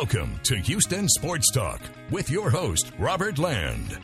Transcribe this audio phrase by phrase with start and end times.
[0.00, 1.78] Welcome to Houston Sports Talk
[2.10, 3.98] with your host, Robert Land.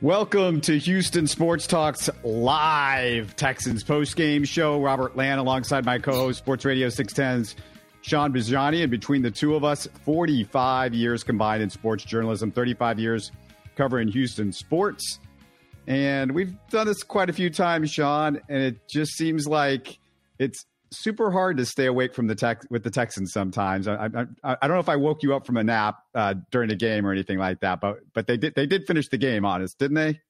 [0.00, 4.80] Welcome to Houston Sports Talk's live Texans post-game show.
[4.80, 7.56] Robert Land alongside my co-host, Sports Radio 610's
[8.02, 8.82] Sean Bijani.
[8.82, 13.32] And between the two of us, 45 years combined in sports journalism, 35 years
[13.74, 15.18] covering Houston sports.
[15.88, 19.98] And we've done this quite a few times, Sean, and it just seems like
[20.38, 23.86] it's super hard to stay awake from the tech with the Texans sometimes.
[23.86, 26.70] I, I, I don't know if I woke you up from a nap uh, during
[26.70, 29.44] a game or anything like that, but but they did they did finish the game,
[29.44, 30.20] honest, didn't they?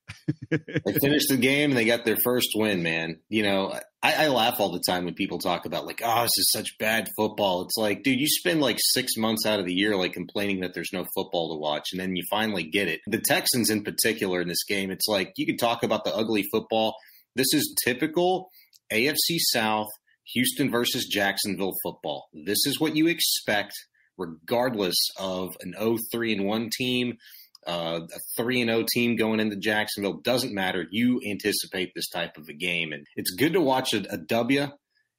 [0.51, 3.21] they finished the game and they got their first win, man.
[3.29, 6.37] You know, I, I, laugh all the time when people talk about like, oh, this
[6.37, 7.63] is such bad football.
[7.63, 10.74] It's like, dude, you spend like six months out of the year like complaining that
[10.74, 13.01] there's no football to watch, and then you finally get it.
[13.07, 16.45] The Texans in particular in this game, it's like you could talk about the ugly
[16.52, 16.95] football.
[17.37, 18.51] This is typical
[18.93, 19.87] AFC South
[20.34, 22.29] Houston versus Jacksonville football.
[22.33, 23.73] This is what you expect,
[24.16, 27.18] regardless of an 0-3 and 1 team,
[27.66, 30.21] uh, a 3 and 0 team going into Jacksonville.
[30.23, 30.87] Doesn't matter.
[30.90, 34.68] You anticipate this type of a game, and it's good to watch a, a W,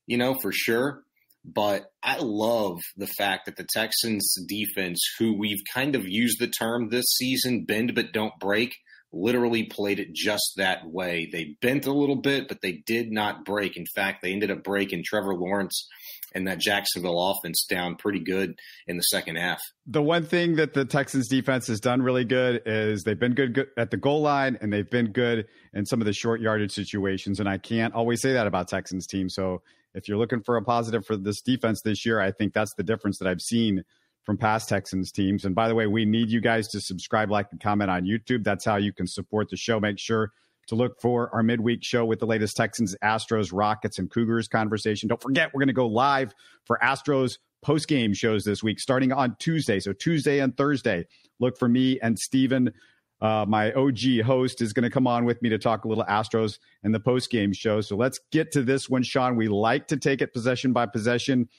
[0.08, 1.03] you know, for sure.
[1.43, 6.47] But I love the fact that the Texans defense, who we've kind of used the
[6.47, 8.75] term this season, bend but don't break,
[9.14, 11.30] literally played it just that way.
[11.31, 13.78] They bent a little bit, but they did not break.
[13.78, 15.88] In fact, they ended up breaking Trevor Lawrence
[16.34, 19.59] and that Jacksonville offense down pretty good in the second half.
[19.86, 23.67] The one thing that the Texans defense has done really good is they've been good
[23.78, 27.39] at the goal line and they've been good in some of the short yardage situations.
[27.39, 29.34] And I can't always say that about Texans teams.
[29.36, 29.62] So
[29.94, 32.84] if you're looking for a positive for this defense this year, I think that's the
[32.84, 33.84] difference that I've seen
[34.23, 35.45] from past Texans teams.
[35.45, 38.44] And by the way, we need you guys to subscribe, like, and comment on YouTube.
[38.44, 39.80] That's how you can support the show.
[39.80, 40.31] Make sure
[40.67, 45.09] to look for our midweek show with the latest Texans, Astros, Rockets, and Cougars conversation.
[45.09, 46.33] Don't forget, we're going to go live
[46.66, 49.80] for Astros post game shows this week, starting on Tuesday.
[49.80, 51.05] So Tuesday and Thursday,
[51.39, 52.73] look for me and Steven.
[53.21, 56.05] Uh, my OG host is going to come on with me to talk a little
[56.05, 57.82] Astros and the post game show.
[57.82, 59.36] So let's get to this one, Sean.
[59.36, 61.49] We like to take it possession by possession.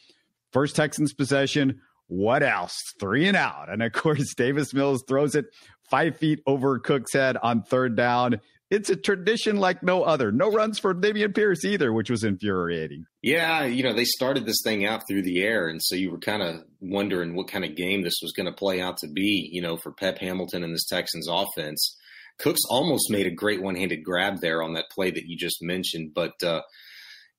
[0.51, 1.81] First Texans possession
[2.13, 2.79] what else?
[3.01, 3.71] Three and out.
[3.71, 5.47] And of course, Davis Mills throws it
[5.91, 8.41] five feet over Cook's head on third down.
[8.71, 10.31] It's a tradition like no other.
[10.31, 13.05] No runs for Dameon Pierce either, which was infuriating.
[13.23, 15.69] Yeah, you know, they started this thing out through the air.
[15.69, 18.53] And so you were kind of wondering what kind of game this was going to
[18.53, 21.99] play out to be, you know, for Pep Hamilton and this Texans offense.
[22.39, 25.59] Cooks almost made a great one handed grab there on that play that you just
[25.63, 26.13] mentioned.
[26.15, 26.63] But, uh,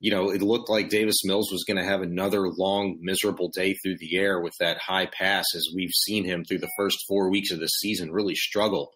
[0.04, 3.74] you know, it looked like Davis Mills was going to have another long, miserable day
[3.74, 7.30] through the air with that high pass, as we've seen him through the first four
[7.30, 8.92] weeks of the season really struggle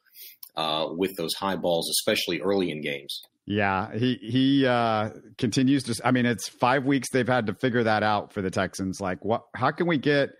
[0.57, 3.21] uh, with those high balls, especially early in games.
[3.45, 5.95] Yeah, he he uh, continues to.
[6.05, 8.99] I mean, it's five weeks they've had to figure that out for the Texans.
[8.99, 9.43] Like, what?
[9.55, 10.31] How can we get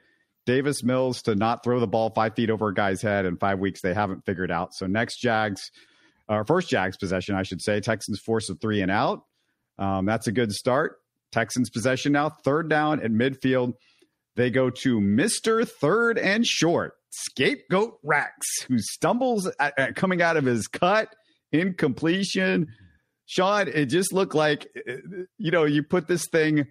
[0.46, 3.60] Davis Mills to not throw the ball five feet over a guy's head in five
[3.60, 3.80] weeks?
[3.80, 4.74] They haven't figured out.
[4.74, 5.72] So next Jags,
[6.28, 9.24] or first Jags possession, I should say, Texans force a three and out.
[9.80, 10.98] Um, that's a good start.
[11.32, 13.74] Texans possession now, third down at midfield.
[14.36, 15.68] They go to Mr.
[15.68, 21.10] Third and Short, Scapegoat Rex, who stumbles at, at coming out of his cut,
[21.52, 22.68] incompletion.
[23.26, 24.68] Sean, it just looked like,
[25.38, 26.68] you know, you put this thing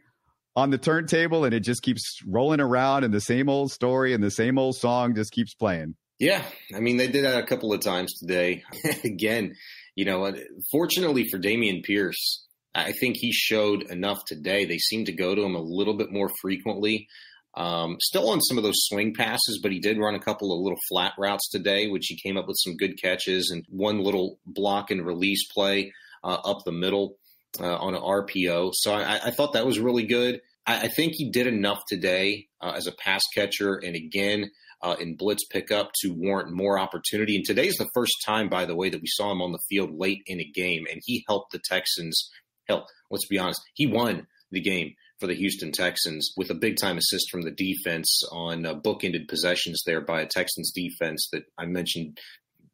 [0.55, 4.25] on the turntable and it just keeps rolling around and the same old story and
[4.25, 5.95] the same old song just keeps playing.
[6.19, 6.43] Yeah.
[6.75, 8.63] I mean, they did that a couple of times today.
[9.05, 9.55] Again,
[9.97, 10.33] you know,
[10.73, 12.46] fortunately for Dameon Pierce,
[12.77, 14.65] I think he showed enough today.
[14.65, 17.09] They seem to go to him a little bit more frequently.
[17.57, 20.61] Um, still on some of those swing passes, but he did run a couple of
[20.61, 24.39] little flat routes today, which he came up with some good catches and one little
[24.45, 25.93] block and release play
[26.23, 27.17] uh, up the middle
[27.59, 28.73] uh, on an RPO.
[28.75, 30.43] So I, I, thought that was really good.
[30.67, 34.51] I, I think he did enough today uh, as a pass catcher and again
[34.83, 37.37] uh, in blitz pickup to warrant more opportunity.
[37.37, 39.99] And today's the first time, by the way, that we saw him on the field
[39.99, 42.31] late in a game, and he helped the Texans
[42.69, 46.77] Hell, let's be honest, he won the game for the Houston Texans with a big
[46.77, 51.45] time assist from the defense on uh, bookended possessions there by a Texans defense that
[51.57, 52.19] I mentioned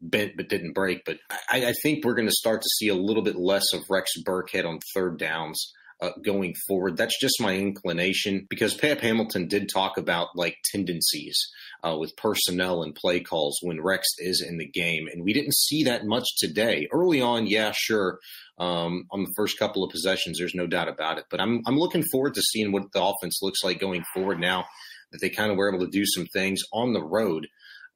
[0.00, 1.04] bent but didn't break.
[1.04, 3.84] But I, I think we're going to start to see a little bit less of
[3.88, 5.72] Rex Burkhead on third downs.
[6.00, 6.96] Uh, going forward.
[6.96, 11.38] That's just my inclination because Pep Hamilton did talk about like tendencies
[11.84, 15.54] uh, with personnel and play calls when Rex is in the game, and we didn't
[15.54, 16.88] see that much today.
[16.92, 18.18] Early on, yeah, sure,
[18.62, 20.38] um, on the first couple of possessions.
[20.38, 21.24] There's no doubt about it.
[21.30, 24.64] But I'm I'm looking forward to seeing what the offense looks like going forward now
[25.10, 27.48] that they kind of were able to do some things on the road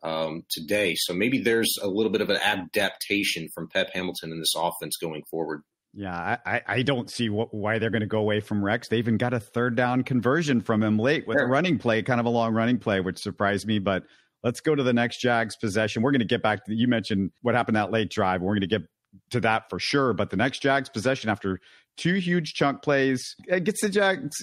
[0.03, 0.95] um, today.
[0.97, 4.97] So maybe there's a little bit of an adaptation from Pep Hamilton in this offense
[5.01, 5.63] going forward.
[5.95, 8.89] Yeah, I, I don't see what, why they're going to go away from Rex.
[8.89, 11.47] They even got a third down conversion from him late with sure.
[11.47, 13.79] a running play, kind of a long running play, which surprised me.
[13.79, 14.03] But
[14.43, 16.03] let's go to the next Jags possession.
[16.03, 18.43] We're going to get back to you mentioned what happened that late drive.
[18.43, 18.83] We're going to get
[19.31, 20.13] to that for sure.
[20.13, 21.61] But the next Jags possession after
[21.97, 24.37] two huge chunk plays, it gets the Jags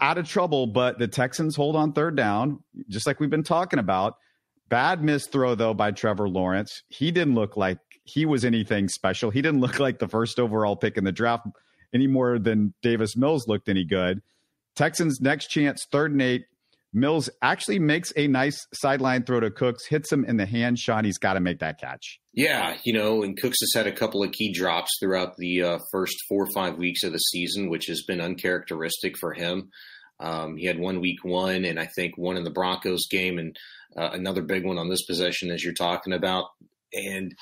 [0.00, 0.66] out of trouble.
[0.66, 4.14] But the Texans hold on third down, just like we've been talking about.
[4.68, 6.82] Bad miss throw though by Trevor Lawrence.
[6.88, 9.30] He didn't look like he was anything special.
[9.30, 11.46] He didn't look like the first overall pick in the draft
[11.92, 14.20] any more than Davis Mills looked any good.
[14.76, 16.44] Texans next chance, third and eight.
[16.92, 20.78] Mills actually makes a nice sideline throw to Cooks, hits him in the hand.
[20.78, 22.18] Sean, he's got to make that catch.
[22.32, 25.78] Yeah, you know, and Cooks has had a couple of key drops throughout the uh,
[25.92, 29.70] first four or five weeks of the season, which has been uncharacteristic for him.
[30.18, 33.56] Um, he had one week one, and I think one in the Broncos game, and
[33.96, 36.46] uh, another big one on this possession, as you're talking about.
[36.92, 37.32] And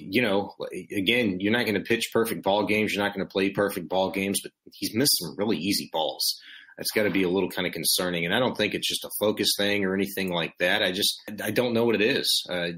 [0.00, 0.54] you know,
[0.96, 2.92] again, you're not going to pitch perfect ball games.
[2.92, 6.40] You're not going to play perfect ball games, but he's missed some really easy balls.
[6.76, 8.26] That's got to be a little kind of concerning.
[8.26, 10.82] And I don't think it's just a focus thing or anything like that.
[10.82, 12.44] I just, I don't know what it is.
[12.50, 12.68] Uh,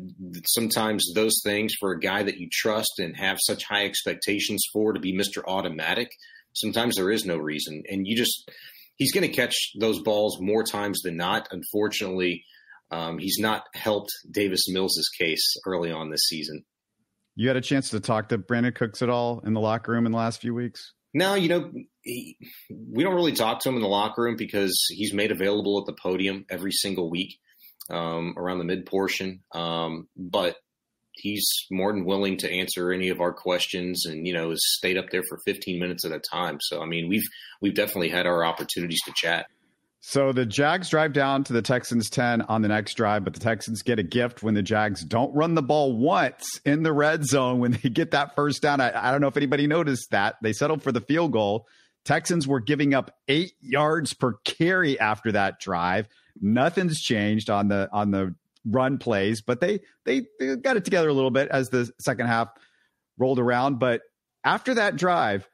[0.46, 4.92] sometimes those things for a guy that you trust and have such high expectations for
[4.92, 5.42] to be Mr.
[5.46, 6.10] Automatic,
[6.52, 7.82] sometimes there is no reason.
[7.88, 8.48] And you just,
[8.96, 11.48] he's going to catch those balls more times than not.
[11.50, 12.44] Unfortunately,
[12.90, 16.64] um, he's not helped Davis Mills' case early on this season.
[17.34, 20.06] You had a chance to talk to Brandin Cooks at all in the locker room
[20.06, 20.92] in the last few weeks?
[21.14, 21.70] No, you know,
[22.02, 22.36] he,
[22.70, 25.86] we don't really talk to him in the locker room because he's made available at
[25.86, 27.38] the podium every single week
[27.90, 29.40] um, around the mid portion.
[29.54, 30.56] Um, but
[31.18, 34.96] he's more than willing to answer any of our questions and you know has stayed
[34.96, 37.26] up there for 15 minutes at a time so i mean we've
[37.60, 39.46] we've definitely had our opportunities to chat
[40.00, 43.40] so the Jags drive down to the Texans 10 on the next drive, but the
[43.40, 47.24] Texans get a gift when the Jags don't run the ball once in the red
[47.24, 48.80] zone when they get that first down.
[48.80, 50.36] I, I don't know if anybody noticed that.
[50.40, 51.66] They settled for the field goal.
[52.04, 56.08] Texans were giving up eight yards per carry after that drive.
[56.40, 58.34] Nothing's changed on the on the
[58.64, 62.28] run plays, but they they, they got it together a little bit as the second
[62.28, 62.48] half
[63.18, 63.78] rolled around.
[63.78, 64.02] But
[64.44, 65.48] after that drive,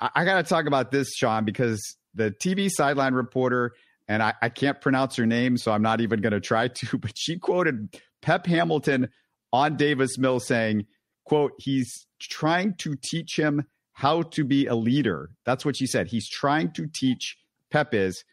[0.00, 3.72] I, I got to talk about this, Sean, because the TV sideline reporter,
[4.08, 6.98] and I, I can't pronounce her name, so I'm not even going to try to,
[6.98, 9.08] but she quoted Pep Hamilton
[9.52, 10.86] on Davis Mills saying,
[11.24, 15.30] quote, he's trying to teach him how to be a leader.
[15.44, 16.08] That's what she said.
[16.08, 17.36] He's trying to teach
[17.70, 18.24] Pep is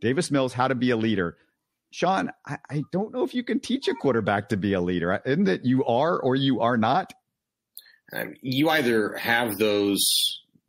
[0.00, 1.36] Davis Mills how to be a leader.
[1.92, 5.20] Sean, I, I don't know if you can teach a quarterback to be a leader.
[5.24, 7.12] Isn't it you are or you are not?
[8.12, 10.02] Um, you either have those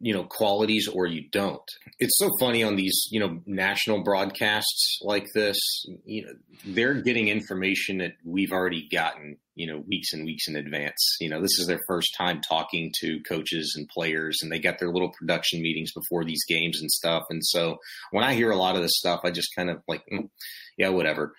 [0.03, 1.63] you know qualities or you don't.
[1.97, 5.57] It's so funny on these you know national broadcasts like this
[6.05, 6.33] you know
[6.65, 11.15] they're getting information that we've already gotten you know weeks and weeks in advance.
[11.21, 14.77] You know this is their first time talking to coaches and players and they got
[14.77, 17.23] their little production meetings before these games and stuff.
[17.29, 17.77] And so
[18.11, 20.29] when i hear a lot of this stuff i just kind of like mm,
[20.77, 21.33] yeah whatever.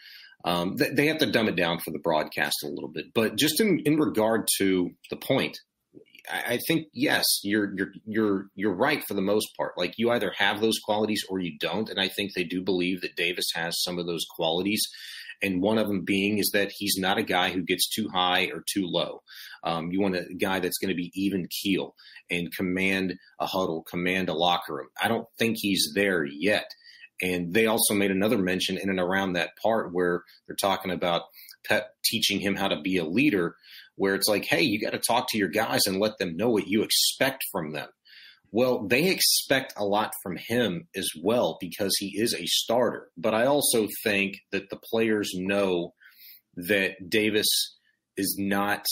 [0.46, 3.14] Um, they have to dumb it down for the broadcast a little bit.
[3.14, 5.56] But just in, in regard to the point
[6.30, 9.76] I think yes, you're you're you're you're right for the most part.
[9.76, 13.02] Like you either have those qualities or you don't, and I think they do believe
[13.02, 14.82] that Davis has some of those qualities.
[15.42, 18.44] And one of them being is that he's not a guy who gets too high
[18.46, 19.20] or too low.
[19.62, 21.94] Um, you want a guy that's going to be even keel
[22.30, 24.88] and command a huddle, command a locker room.
[25.02, 26.66] I don't think he's there yet.
[27.20, 31.22] And they also made another mention in and around that part where they're talking about
[31.66, 33.56] Pep teaching him how to be a leader
[33.96, 36.50] where it's like, hey, you got to talk to your guys and let them know
[36.50, 37.88] what you expect from them.
[38.50, 43.08] Well, they expect a lot from him as well because he is a starter.
[43.16, 45.94] But I also think that the players know
[46.56, 47.48] that Davis
[48.16, 48.84] is not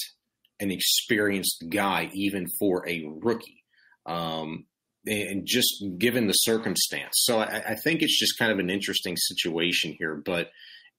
[0.58, 3.62] an experienced guy, even for a rookie.
[4.04, 4.66] Um,
[5.06, 7.12] and just given the circumstance.
[7.14, 10.14] So I, I, think it's just kind of an interesting situation here.
[10.14, 10.48] But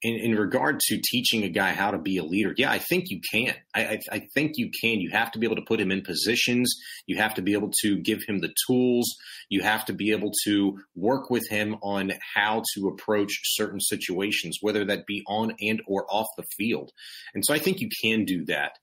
[0.03, 3.05] in, in regard to teaching a guy how to be a leader, yeah, I think
[3.07, 3.55] you can.
[3.73, 4.99] I, I, I, think you can.
[4.99, 6.75] You have to be able to put him in positions.
[7.07, 9.09] You have to be able to give him the tools.
[9.49, 14.57] You have to be able to work with him on how to approach certain situations,
[14.61, 16.91] whether that be on and or off the field.
[17.33, 18.73] And so I think you can do that.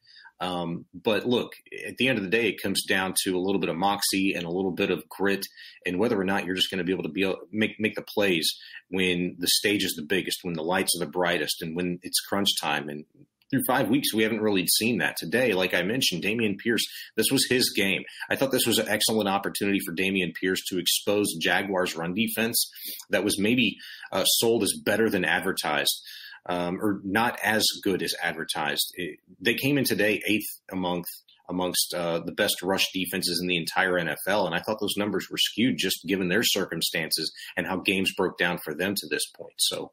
[0.40, 1.52] Um, but look,
[1.87, 4.32] at the end of the day, it comes down to a little bit of moxie
[4.35, 5.44] and a little bit of grit,
[5.85, 7.94] and whether or not you're just going to be able to be able, make make
[7.94, 8.50] the plays
[8.88, 12.20] when the stage is the biggest, when the lights are the brightest, and when it's
[12.20, 12.88] crunch time.
[12.88, 13.04] And
[13.50, 15.16] through five weeks, we haven't really seen that.
[15.18, 16.85] Today, like I mentioned, Dameon Pierce,
[17.16, 18.04] this was his game.
[18.30, 22.70] I thought this was an excellent opportunity for Dameon Pierce to expose Jaguars' run defense
[23.11, 23.76] that was maybe
[24.12, 26.00] uh, sold as better than advertised
[26.47, 28.92] um, or not as good as advertised.
[28.94, 31.04] It, they came in today eighth among
[31.50, 34.47] amongst uh, the best rush defenses in the entire NFL.
[34.47, 38.38] And I thought those numbers were skewed just given their circumstances and how games broke
[38.38, 39.54] down for them to this point.
[39.59, 39.90] So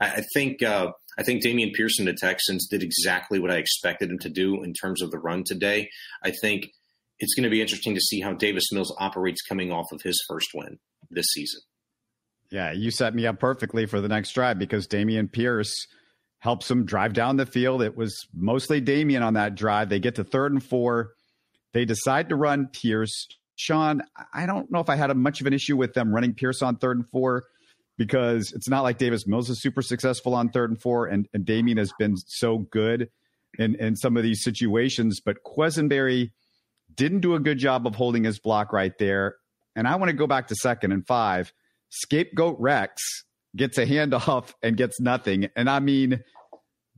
[0.00, 4.10] I, I think uh, I think Pierce and the Texans did exactly what I expected
[4.10, 5.88] him to do in terms of the run today.
[6.24, 6.70] I think
[7.18, 10.22] it's going to be interesting to see how Davis Mills operates coming off of his
[10.28, 10.78] first win
[11.10, 11.60] this season.
[12.50, 15.86] Yeah, you set me up perfectly for the next drive because Dameon Pierce
[16.38, 17.82] helps them drive down the field.
[17.82, 19.88] It was mostly Dameon on that drive.
[19.88, 21.12] They get to third and four.
[21.72, 23.26] They decide to run Pierce.
[23.56, 26.34] Sean, I don't know if I had a much of an issue with them running
[26.34, 27.44] Pierce on third and four
[27.96, 31.46] because it's not like Davis Mills is super successful on third and four, and, and
[31.46, 33.08] Dameon has been so good
[33.58, 35.20] in, in some of these situations.
[35.20, 36.30] But Quessenberry
[36.94, 39.36] didn't do a good job of holding his block right there.
[39.74, 41.52] And I want to go back to second and five.
[41.88, 43.02] Scapegoat Rex
[43.56, 45.48] gets a handoff and gets nothing.
[45.56, 46.22] And I mean,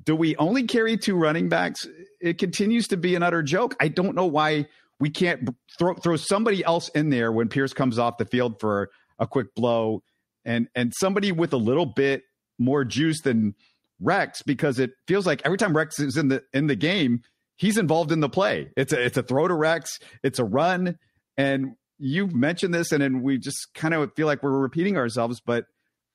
[0.05, 1.87] do we only carry two running backs?
[2.21, 3.77] It continues to be an utter joke.
[3.81, 4.67] I don't know why
[5.01, 8.91] we can't throw throw somebody else in there when Pierce comes off the field for
[9.19, 10.03] a quick blow
[10.45, 12.23] and and somebody with a little bit
[12.59, 13.55] more juice than
[14.01, 17.23] Rex because it feels like every time Rex is in the in the game,
[17.57, 18.71] he's involved in the play.
[18.77, 20.99] It's a it's a throw to Rex, it's a run,
[21.37, 25.41] and you've mentioned this, and then we just kind of feel like we're repeating ourselves,
[25.45, 25.67] but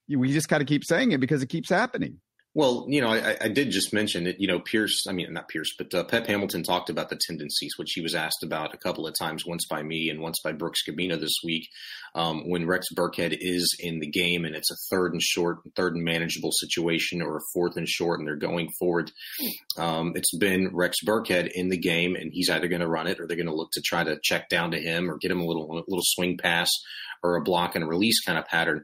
[0.07, 2.19] we just kind of keep saying it because it keeps happening.
[2.55, 5.47] Well, you know, I, I, did just mention that, You know, Pierce, I mean, not
[5.47, 8.77] Pierce, but uh, Pep Hamilton talked about the tendencies, which he was asked about a
[8.77, 11.67] couple of times, once by me and once by Brooks Kubena this week.
[12.13, 15.95] Um, when Rex Burkhead is in the game and it's a third and short, third
[15.95, 19.11] and manageable situation, or a fourth and short, and they're going forward,
[19.79, 23.19] um, it's been Rex Burkhead in the game, and he's either going to run it
[23.19, 25.41] or they're going to look to try to check down to him or get him
[25.41, 26.69] a little, a little swing pass
[27.23, 28.83] or a block and release kind of pattern.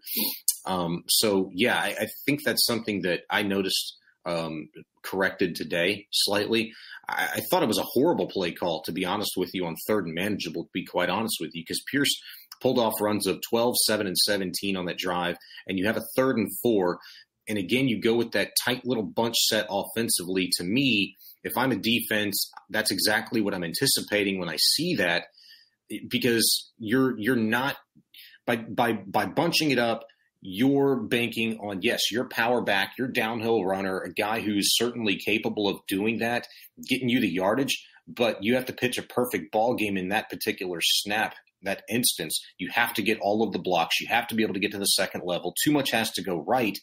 [0.66, 4.70] Um, so yeah, I, I, think that's something that I noticed um,
[5.04, 6.74] corrected today slightly.
[7.08, 9.76] I, I, thought it was a horrible play call, to be honest with you, on
[9.88, 12.14] third and manageable, to be quite honest with you, because Pierce
[12.62, 15.38] pulled off runs of 12, 7, and 17 on that drive,
[15.68, 17.00] and you have a third and four.
[17.48, 20.50] And again, you go with that tight little bunch set offensively.
[20.58, 25.26] To me, if I'm a defense, that's exactly what I'm anticipating when I see that,
[26.10, 27.78] because you're you're not
[28.46, 30.04] by by by bunching it up
[30.42, 35.68] you're banking on yes, your power back, your downhill runner, a guy who's certainly capable
[35.68, 36.48] of doing that,
[36.88, 40.30] getting you the yardage, but you have to pitch a perfect ball game in that
[40.30, 42.40] particular snap, that instance.
[42.58, 44.00] You have to get all of the blocks.
[44.00, 45.54] You have to be able to get to the second level.
[45.64, 46.78] Too much has to go right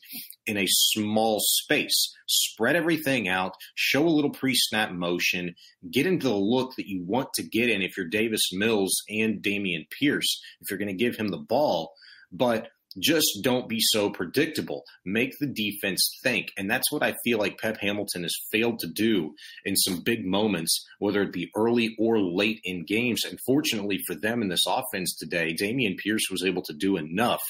[0.46, 2.14] in a small space.
[2.28, 5.54] Spread everything out, show a little pre-snap motion,
[5.90, 9.42] get into the look that you want to get in if you're Davis Mills and
[9.42, 11.94] Dameon Pierce, if you're going to give him the ball.
[12.30, 14.84] But just don't be so predictable.
[15.04, 16.52] Make the defense think.
[16.56, 19.34] And that's what I feel like Pep Hamilton has failed to do
[19.64, 23.24] in some big moments, whether it be early or late in games.
[23.24, 27.42] And fortunately for them in this offense today, Dameon Pierce was able to do enough.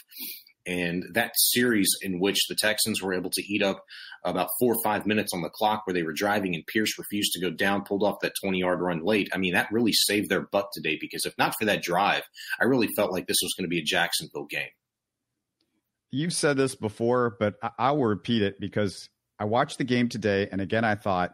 [0.68, 3.84] And that series in which the Texans were able to eat up
[4.24, 7.32] about four or five minutes on the clock where they were driving and Pierce refused
[7.34, 9.28] to go down, pulled off that 20 yard run late.
[9.32, 12.24] I mean, that really saved their butt today because if not for that drive,
[12.60, 14.70] I really felt like this was going to be a Jacksonville game
[16.16, 19.08] you've said this before, but I, will repeat it because
[19.38, 21.32] I watched the game today, and again, I thought,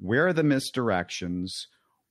[0.00, 1.50] where are the misdirections?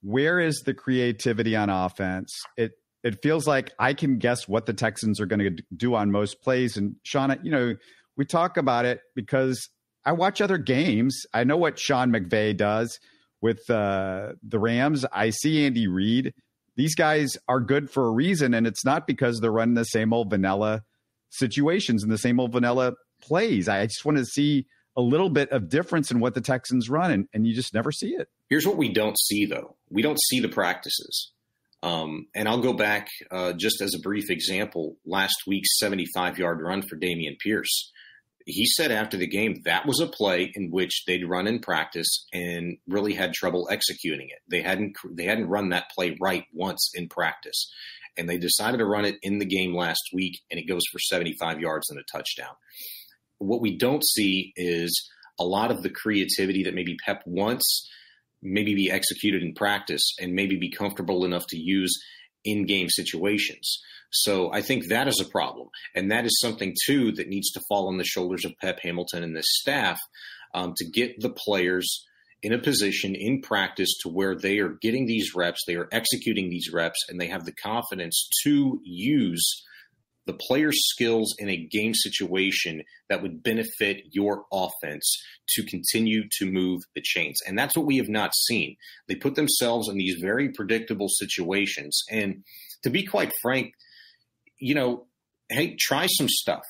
[0.00, 2.32] Where is the creativity on offense?
[2.56, 2.72] It
[3.04, 6.40] it feels like I can guess what the Texans are going to do on most
[6.40, 6.76] plays.
[6.76, 7.74] And Sean, you know,
[8.16, 9.68] we talk about it because
[10.06, 11.26] I watch other games.
[11.34, 13.00] I know what Sean McVay does
[13.40, 15.04] with uh, the Rams.
[15.12, 16.32] I see Andy Reid.
[16.76, 20.12] These guys are good for a reason, and it's not because they're running the same
[20.12, 20.82] old vanilla
[21.32, 23.68] situations and the same old vanilla plays.
[23.68, 27.10] I just want to see a little bit of difference in what the Texans run,
[27.10, 28.28] and, and you just never see it.
[28.50, 31.32] Here's what we don't see, though we don't see the practices.
[31.82, 36.60] Um, and I'll go back uh, just as a brief example last week's 75 yard
[36.62, 37.90] run for Dameon Pierce.
[38.44, 42.26] He said after the game that was a play in which they'd run in practice
[42.32, 44.40] and really had trouble executing it.
[44.48, 47.68] They hadn't they hadn't run that play right once in practice
[48.16, 50.98] and they decided to run it in the game last week, and it goes for
[50.98, 52.54] 75 yards and a touchdown.
[53.38, 57.88] What we don't see is a lot of the creativity that maybe Pep wants,
[58.42, 61.92] maybe be executed in practice, and maybe be comfortable enough to use
[62.44, 63.80] in game situations.
[64.10, 65.68] So I think that is a problem.
[65.94, 69.22] And that is something, too, that needs to fall on the shoulders of Pep Hamilton
[69.22, 69.98] and this staff
[70.54, 72.04] um, to get the players
[72.42, 76.50] in a position in practice to where they are getting these reps, they are executing
[76.50, 79.64] these reps, and they have the confidence to use
[80.26, 86.50] the player's skills in a game situation that would benefit your offense to continue to
[86.50, 87.38] move the chains.
[87.46, 88.76] And that's what we have not seen.
[89.08, 92.00] They put themselves in these very predictable situations.
[92.10, 92.44] And
[92.84, 93.72] to be quite frank,
[94.58, 95.06] you know,
[95.48, 96.62] hey, try some stuff.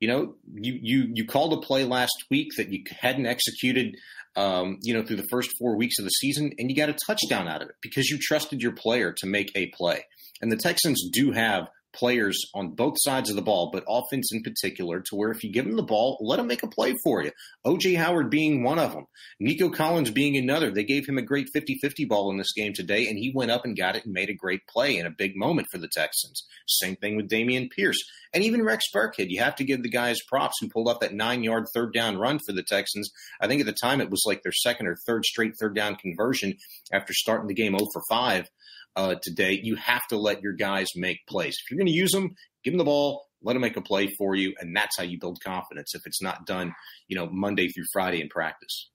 [0.00, 3.96] You know, you you you called a play last week that you hadn't executed
[4.36, 6.96] um, you know, through the first four weeks of the season, and you got a
[7.06, 10.04] touchdown out of it because you trusted your player to make a play.
[10.40, 14.42] And the Texans do have players on both sides of the ball, but offense in
[14.42, 17.22] particular, to where if you give them the ball, let them make a play for
[17.22, 17.30] you.
[17.66, 19.06] OJ Howard being one of them,
[19.40, 20.70] Nico Collins being another.
[20.70, 23.50] They gave him a great 50 50 ball in this game today, and he went
[23.50, 25.88] up and got it and made a great play in a big moment for the
[25.88, 26.44] Texans.
[26.66, 28.02] Same thing with Dameon Pierce.
[28.32, 31.14] And even Rex Burkhead, you have to give the guys props who pulled up that
[31.14, 33.10] nine yard third down run for the Texans.
[33.40, 35.96] I think at the time it was like their second or third straight third down
[35.96, 36.56] conversion
[36.92, 38.48] after starting the game 0 for 5
[38.96, 41.56] uh, today, you have to let your guys make plays.
[41.60, 44.08] If you're going to use them, give them the ball, let them make a play
[44.08, 45.94] for you, and that's how you build confidence.
[45.94, 46.72] If it's not done,
[47.08, 48.90] you know, Monday through Friday in practice.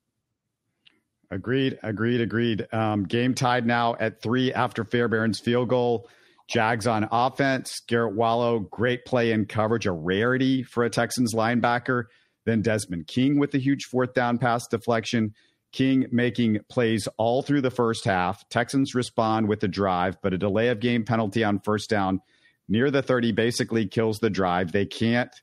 [1.31, 2.67] Agreed, agreed, agreed.
[2.73, 6.09] Um, game tied now at three after Fairbairn's field goal.
[6.47, 7.81] Jags on offense.
[7.87, 12.05] Garrett Wallow, great play in coverage, a rarity for a Texans linebacker.
[12.45, 15.35] Then Desmond King with the huge fourth down pass deflection.
[15.71, 18.47] King making plays all through the first half.
[18.49, 22.21] Texans respond with a drive, but a delay of game penalty on first down
[22.67, 24.71] near the 30 basically kills the drive.
[24.71, 25.33] They can't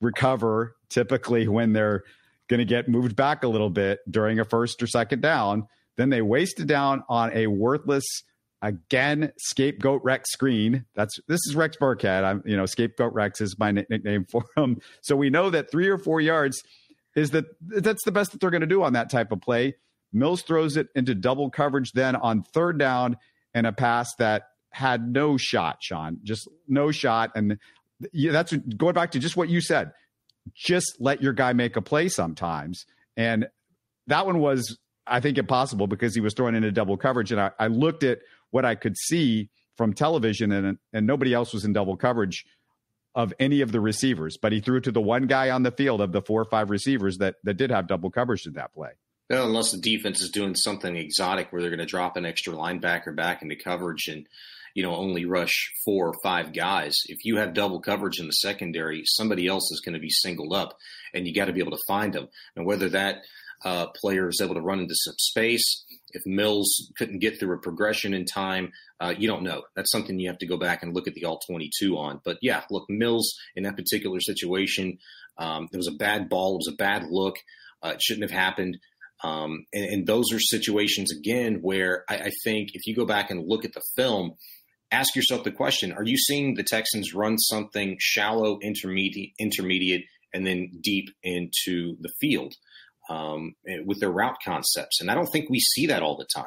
[0.00, 2.04] recover typically when they're
[2.48, 5.66] going to get moved back a little bit during a first or second down.
[5.96, 8.04] Then they waste it down on a worthless
[8.62, 10.84] again scapegoat Rex screen.
[10.94, 12.24] That's this is Rex Burkhead.
[12.24, 14.80] I'm you know scapegoat Rex is my nickname for him.
[15.00, 16.62] So we know that three or four yards
[17.16, 19.74] is that that's the best that they're going to do on that type of play.
[20.12, 23.16] Mills throws it into double coverage then on third down
[23.54, 27.32] and a pass that had no shot, Sean, just no shot.
[27.34, 27.58] And
[28.12, 29.92] yeah, that's going back to just what you said.
[30.54, 32.84] Just let your guy make a play sometimes.
[33.16, 33.48] And
[34.06, 37.32] that one was, I think, impossible because he was thrown into double coverage.
[37.32, 38.18] And I, I looked at
[38.50, 42.44] what I could see from television, and and nobody else was in double coverage
[43.16, 46.02] of any of the receivers, but he threw to the one guy on the field
[46.02, 48.90] of the four or five receivers that that did have double coverage in that play.
[49.30, 52.52] Well, unless the defense is doing something exotic where they're going to drop an extra
[52.52, 54.26] linebacker back into coverage and
[54.74, 56.94] you know only rush four or five guys.
[57.06, 60.52] If you have double coverage in the secondary, somebody else is going to be singled
[60.52, 60.76] up,
[61.14, 62.28] and you got to be able to find them.
[62.54, 63.22] And whether that
[63.64, 65.85] uh, player is able to run into some space
[66.16, 69.62] if Mills couldn't get through a progression in time, uh, you don't know.
[69.76, 72.20] That's something you have to go back and look at the all 22 on.
[72.24, 74.98] But yeah, look, Mills in that particular situation,
[75.38, 76.54] um, it was a bad ball.
[76.54, 77.36] It was a bad look.
[77.82, 78.78] Uh, it shouldn't have happened.
[79.22, 83.30] Um, and, and, those are situations, again, where I, I think if you go back
[83.30, 84.32] and look at the film,
[84.90, 90.46] ask yourself the question Are you seeing the Texans run something shallow, intermediate, intermediate and
[90.46, 92.54] then deep into the field?
[93.08, 95.00] Um, with their route concepts.
[95.00, 96.46] And I don't think we see that all the time.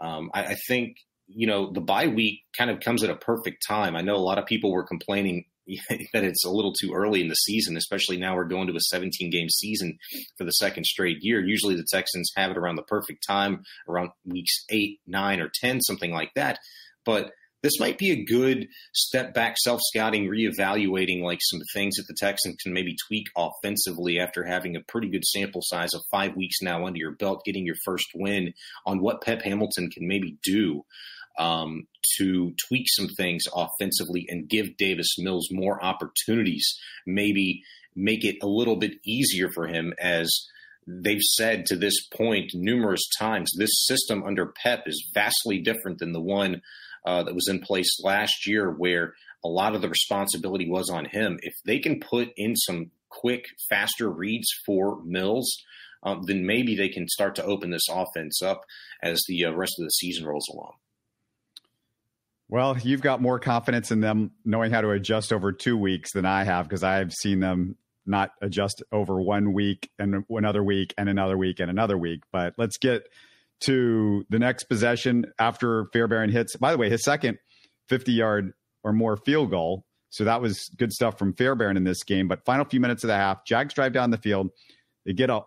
[0.00, 0.96] Um, I, I, think,
[1.28, 3.96] you know, the bye week kind of comes at a perfect time.
[3.96, 5.44] I know a lot of people were complaining
[5.88, 8.80] that it's a little too early in the season, especially now we're going to a
[8.80, 9.98] 17 game season
[10.36, 11.40] for the second straight year.
[11.40, 15.80] Usually the Texans have it around the perfect time, around weeks eight, nine, or 10,
[15.82, 16.58] something like that.
[17.04, 22.06] But this might be a good step back self scouting, reevaluating like some things that
[22.08, 26.36] the Texans can maybe tweak offensively after having a pretty good sample size of five
[26.36, 28.54] weeks now under your belt, getting your first win
[28.86, 30.84] on what Pep Hamilton can maybe do
[31.38, 31.86] um,
[32.18, 36.66] to tweak some things offensively and give Davis Mills more opportunities,
[37.06, 37.62] maybe
[37.94, 40.30] make it a little bit easier for him as
[40.86, 46.12] they've said to this point numerous times this system under Pep is vastly different than
[46.12, 46.62] the one
[47.04, 51.06] uh, that was in place last year, where a lot of the responsibility was on
[51.06, 51.38] him.
[51.42, 55.50] If they can put in some quick, faster reads for Mills,
[56.02, 58.62] um, then maybe they can start to open this offense up
[59.02, 60.72] as the uh, rest of the season rolls along.
[62.48, 66.26] Well, you've got more confidence in them knowing how to adjust over two weeks than
[66.26, 71.08] I have because I've seen them not adjust over one week and another week and
[71.08, 72.22] another week and another week.
[72.32, 73.08] But let's get
[73.60, 76.56] to the next possession after Fairbairn hits.
[76.56, 77.38] By the way, his second
[77.88, 79.84] 50 yard or more field goal.
[80.10, 82.26] So that was good stuff from Fairbairn in this game.
[82.26, 84.50] But final few minutes of the half, Jags drive down the field.
[85.06, 85.42] They get a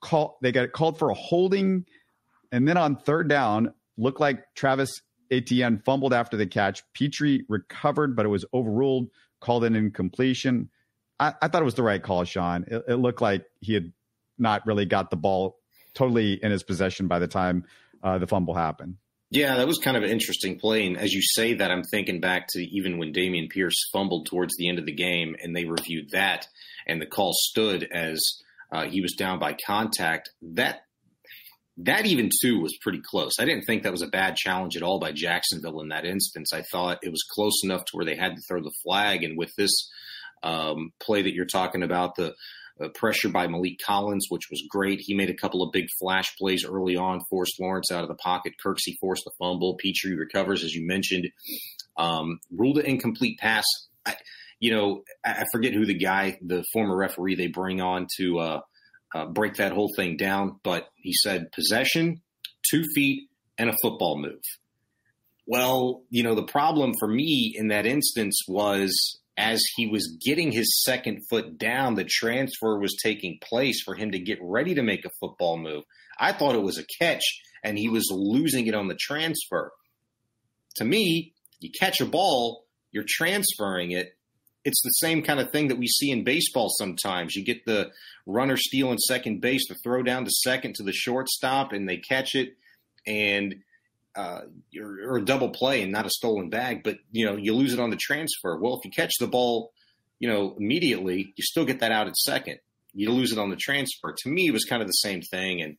[0.00, 0.38] call.
[0.42, 1.86] They get called for a holding,
[2.50, 4.90] and then on third down, looked like Travis
[5.30, 6.82] Etienne fumbled after the catch.
[6.92, 9.08] Pitre recovered, but it was overruled.
[9.40, 10.70] Called an incompletion.
[11.20, 12.64] I, I thought it was the right call, Sean.
[12.66, 13.92] It, it looked like he had
[14.38, 15.58] not really got the ball
[15.94, 17.64] totally in his possession by the time
[18.02, 18.96] uh, the fumble happened.
[19.30, 20.86] Yeah, that was kind of an interesting play.
[20.86, 24.54] And as you say that, I'm thinking back to even when Dameon Pierce fumbled towards
[24.56, 26.46] the end of the game and they reviewed that
[26.86, 28.20] and the call stood as
[28.72, 30.30] uh, he was down by contact.
[30.42, 30.82] That
[31.76, 33.32] that even too was pretty close.
[33.40, 36.52] I didn't think that was a bad challenge at all by Jacksonville in that instance.
[36.52, 39.24] I thought it was close enough to where they had to throw the flag.
[39.24, 39.90] And with this
[40.44, 42.34] um, play that you're talking about, the
[42.82, 45.00] uh, pressure by Maliek Collins, which was great.
[45.00, 48.16] He made a couple of big flash plays early on, forced Lawrence out of the
[48.16, 48.54] pocket.
[48.64, 49.76] Kirksey forced the fumble.
[49.76, 51.28] Pitre recovers, as you mentioned.
[51.96, 53.64] Um, ruled an incomplete pass.
[54.04, 54.16] I,
[54.58, 58.60] you know, I forget who the guy, the former referee they bring on to uh,
[59.14, 62.22] uh, break that whole thing down, but he said possession,
[62.68, 64.42] two feet, and a football move.
[65.46, 70.52] Well, you know, the problem for me in that instance was as he was getting
[70.52, 74.82] his second foot down, the transfer was taking place for him to get ready to
[74.82, 75.82] make a football move.
[76.18, 77.22] I thought it was a catch,
[77.64, 79.72] and he was losing it on the transfer.
[80.76, 84.16] To me, you catch a ball, you're transferring it.
[84.64, 87.34] It's the same kind of thing that we see in baseball sometimes.
[87.34, 87.90] You get the
[88.26, 92.34] runner stealing second base, the throw down to second to the shortstop, and they catch
[92.34, 92.56] it.
[93.06, 93.56] And
[94.16, 94.42] uh,
[94.80, 97.72] or, or, a double play and not a stolen bag, but you know you lose
[97.72, 98.58] it on the transfer.
[98.58, 99.72] Well, if you catch the ball,
[100.20, 102.58] you know immediately, you still get that out at second.
[102.92, 104.14] You lose it on the transfer.
[104.16, 105.76] To me, it was kind of the same thing, and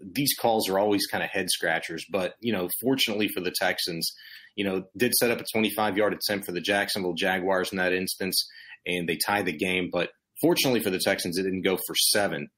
[0.00, 2.04] these calls are always kind of head scratchers.
[2.10, 4.12] But you know, fortunately for the Texans,
[4.56, 7.92] you know, did set up a 25 yard attempt for the Jacksonville Jaguars in that
[7.92, 8.48] instance,
[8.86, 9.88] and they tied the game.
[9.92, 12.48] But fortunately for the Texans, it didn't go for seven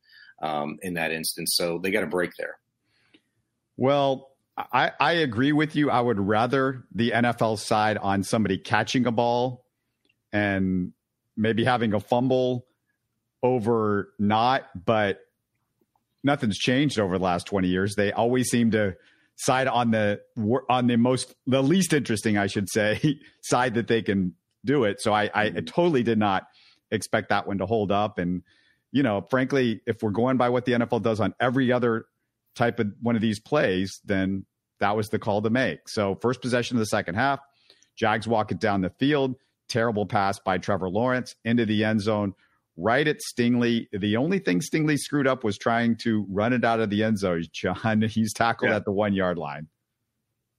[0.41, 2.57] um, in that instance, so they got a break there.
[3.77, 5.91] Well, I, I agree with you.
[5.91, 9.65] I would rather the NFL side on somebody catching a ball
[10.33, 10.93] and
[11.37, 12.67] maybe having a fumble
[13.43, 15.21] over not, but
[16.23, 17.95] nothing's changed over the last 20 years.
[17.95, 18.97] They always seem to
[19.37, 20.21] side on the
[20.69, 24.35] on the most the least interesting, I should say, side that they can
[24.65, 25.01] do it.
[25.01, 25.65] So I, I mm-hmm.
[25.65, 26.45] totally did not
[26.91, 28.19] expect that one to hold up.
[28.19, 28.43] And
[28.93, 32.07] you know, frankly, if we're going by what the NFL does on every other
[32.55, 34.45] type of one of these plays, then
[34.81, 35.89] that was the call to make.
[35.89, 37.41] So first possession of the second half,
[37.97, 39.37] Jags walk it down the field.
[39.69, 42.35] Terrible pass by Trevor Lawrence into the end zone,
[42.77, 43.87] right at Stingley.
[43.93, 47.19] The only thing Stingley screwed up was trying to run it out of the end
[47.19, 47.45] zone.
[47.53, 48.77] John, he's tackled yeah.
[48.77, 49.69] at the one yard line.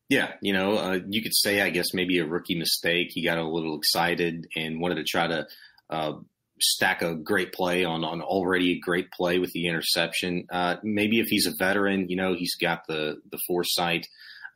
[0.08, 3.12] Yeah, you know, uh, you could say, I guess, maybe a rookie mistake.
[3.12, 5.48] He got a little excited and wanted to try to
[5.90, 6.14] uh,
[6.62, 10.46] stack a great play on on already a great play with the interception.
[10.52, 14.08] Uh, maybe if he's a veteran, you know, he's got the the foresight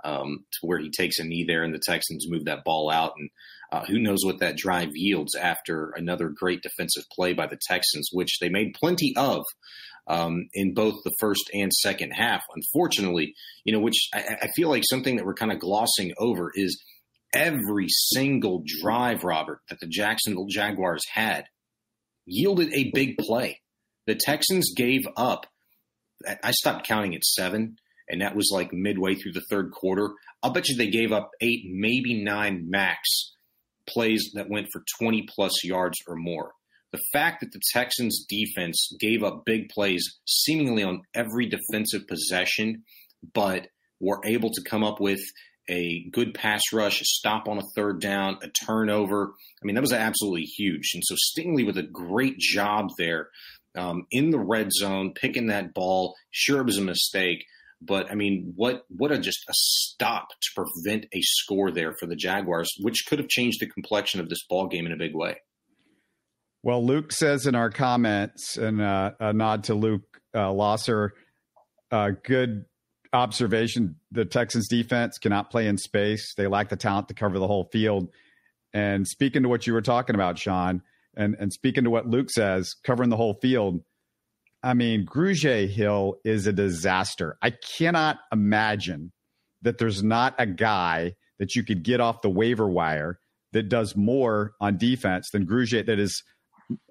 [0.04, 3.14] um, to where he takes a knee there, and the Texans move that ball out,
[3.18, 3.30] and
[3.72, 8.10] uh, who knows what that drive yields after another great defensive play by the Texans,
[8.12, 9.44] which they made plenty of.
[10.08, 14.70] Um, in both the first and second half, unfortunately, you know, which I, I feel
[14.70, 16.80] like something that we're kind of glossing over is
[17.34, 21.46] every single drive, Robert, that the Jacksonville Jaguars had
[22.26, 23.62] yielded a big play.
[24.08, 25.48] The Texans gave up.
[26.44, 27.78] I stopped counting at seven,
[28.10, 30.12] and that was like midway through the third quarter.
[30.42, 33.34] I'll bet you they gave up eight, maybe nine max
[33.88, 36.52] plays that went for 20 plus yards or more.
[36.92, 42.84] The fact that the Texans defense gave up big plays seemingly on every defensive possession,
[43.34, 43.68] but
[44.00, 45.20] were able to come up with
[45.70, 49.34] a good pass rush, a stop on a third down, a turnover.
[49.62, 50.92] I mean, that was absolutely huge.
[50.94, 53.30] And so Stingley with a great job there
[53.76, 56.16] um, in the red zone, picking that ball.
[56.32, 57.46] Sure, it was a mistake,
[57.82, 62.06] but I mean, what what a just a stop to prevent a score there for
[62.06, 65.16] the Jaguars, which could have changed the complexion of this ball game in a big
[65.16, 65.38] way.
[66.64, 70.02] Well, Luke says in our comments, and uh, a nod to Luke
[70.36, 71.14] uh, Losser,
[71.92, 72.66] uh, good
[73.16, 76.34] observation the Texans defense cannot play in space.
[76.36, 78.10] They lack the talent to cover the whole field.
[78.74, 80.82] And speaking to what you were talking about, Sean,
[81.16, 83.82] and, and speaking to what Luke says, covering the whole field,
[84.62, 87.38] I mean, Grugier Hill is a disaster.
[87.42, 89.12] I cannot imagine
[89.62, 93.20] that there's not a guy that you could get off the waiver wire
[93.54, 96.22] that does more on defense than Grugier that is,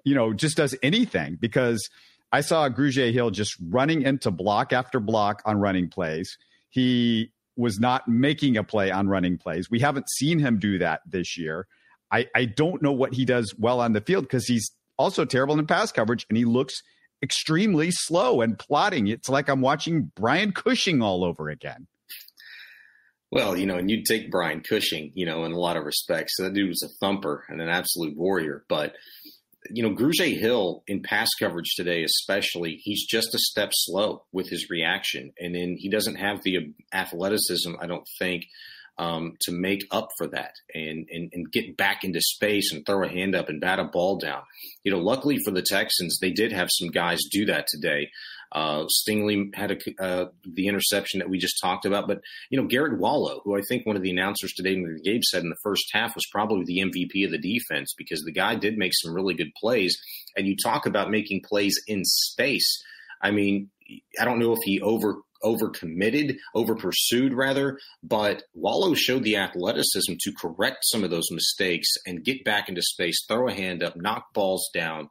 [0.03, 1.87] you know, just does anything because–
[2.35, 6.37] I saw Grugier Hill just running into block after block on running plays.
[6.69, 9.71] He was not making a play on running plays.
[9.71, 11.65] We haven't seen him do that this year.
[12.11, 15.57] I, I don't know what he does well on the field because he's also terrible
[15.57, 16.83] in pass coverage and he looks
[17.23, 19.07] extremely slow and plotting.
[19.07, 21.87] It's like I'm watching Brian Cushing all over again.
[23.31, 26.33] Well, you know, and you'd take Brian Cushing, you know, in a lot of respects.
[26.37, 28.65] That dude was a thumper and an absolute warrior.
[28.67, 28.93] But
[29.69, 34.49] you know, Grugier Hill in pass coverage today, especially, he's just a step slow with
[34.49, 35.31] his reaction.
[35.39, 38.45] And then he doesn't have the athleticism, I don't think,
[38.97, 43.03] um, to make up for that and, and, and get back into space and throw
[43.03, 44.41] a hand up and bat a ball down.
[44.83, 48.09] You know, luckily for the Texans, they did have some guys do that today.
[48.55, 52.65] Uh, Stingley had a, uh, the interception that we just talked about, but you know
[52.65, 55.49] Garrett Wallow, who I think one of the announcers today in the game said in
[55.49, 58.93] the first half was probably the MVP of the defense because the guy did make
[58.95, 59.97] some really good plays.
[60.37, 62.81] And you talk about making plays in space.
[63.21, 63.71] I mean,
[64.17, 69.35] I don't know if he over over committed, over pursued rather, but Wallow showed the
[69.35, 73.83] athleticism to correct some of those mistakes and get back into space, throw a hand
[73.83, 75.09] up, knock balls down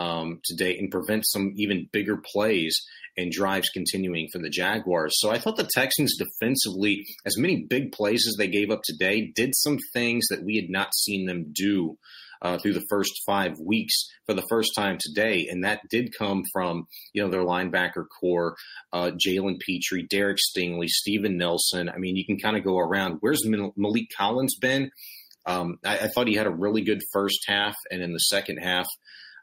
[0.00, 2.74] um, today, and prevent some even bigger plays
[3.18, 5.12] and drives continuing for the Jaguars.
[5.18, 9.30] So I thought the Texans defensively, as many big plays as they gave up today,
[9.36, 11.98] did some things that we had not seen them do
[12.40, 16.44] uh, through the first five weeks for the first time today, and that did come
[16.50, 18.56] from you know their linebacker corps,
[18.94, 21.90] uh, Jalen Pitre, Derek Stingley, Steven Nelson.
[21.90, 23.18] I mean, you can kind of go around.
[23.20, 24.90] Where's Maliek Collins been?
[25.44, 28.58] Um, I, I, thought he had a really good first half, and in the second
[28.58, 28.86] half,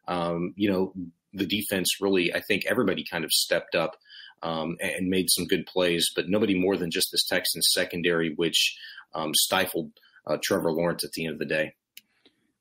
[0.07, 0.93] um, you know,
[1.33, 3.97] the defense really, I think everybody kind of stepped up
[4.43, 8.77] um, and made some good plays, but nobody more than just this Texans secondary, which
[9.15, 9.91] um, stifled
[10.25, 11.73] uh, Trevor Lawrence at the end of the day.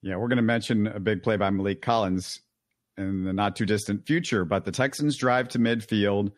[0.02, 2.40] Yeah, we're going to mention a big play by Maliek Collins
[2.96, 6.32] in the not too distant future, but the Texans drive to midfield,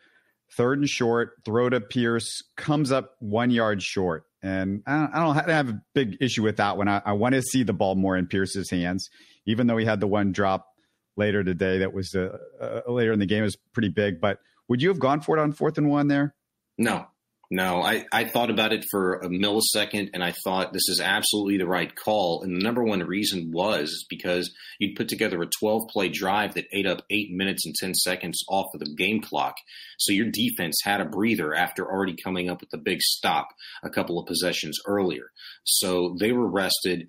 [0.56, 4.24] third and short, throw to Pierce, comes up one yard short.
[4.42, 6.86] And I don't, have a big issue with that one.
[6.88, 9.10] I, I, want to see the ball more in Pierce's hands,
[9.46, 10.68] even though he had the one drop
[11.18, 14.20] later today that was uh, uh, later in the game was pretty big.
[14.20, 16.34] But would you have gone for it on fourth and one there?
[16.78, 17.06] No,
[17.50, 21.56] no, I, I thought about it for a millisecond and I thought this is absolutely
[21.56, 22.42] the right call.
[22.42, 26.66] And the number one reason was because you'd put together a 12 play drive that
[26.72, 29.54] ate up eight minutes and 10 seconds off of the game clock.
[29.98, 33.48] So your defense had a breather after already coming up with a big stop
[33.82, 35.30] a couple of possessions earlier.
[35.64, 37.08] So they were rested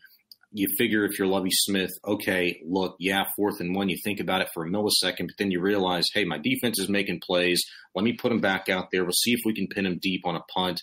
[0.51, 4.41] you figure if you're Lovie Smith, okay, look, yeah, fourth and one, you think about
[4.41, 7.61] it for a millisecond, but then you realize, hey, my defense is making plays.
[7.93, 9.03] Let me put them back out there.
[9.03, 10.81] We'll see if we can pin them deep on a punt,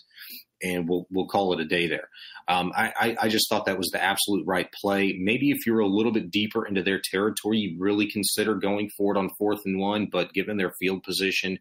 [0.63, 2.09] and we'll we'll call it a day there.
[2.49, 5.19] Um, I, I just thought that was the absolute right play.
[5.21, 9.15] Maybe if you're a little bit deeper into their territory, you really consider going for
[9.15, 10.07] it on fourth and one.
[10.11, 11.59] But given their field position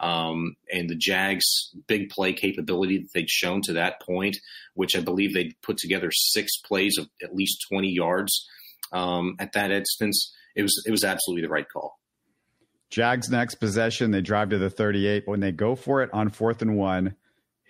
[0.00, 4.38] um, and the Jags' big play capability that they'd shown to that point,
[4.74, 8.48] which I believe they'd put together six plays of at least 20 yards
[8.92, 11.98] um, at that instance, it was it was absolutely the right call.
[12.90, 15.24] Jags next possession, they drive to the 38.
[15.24, 17.14] But when they go for it on fourth and one,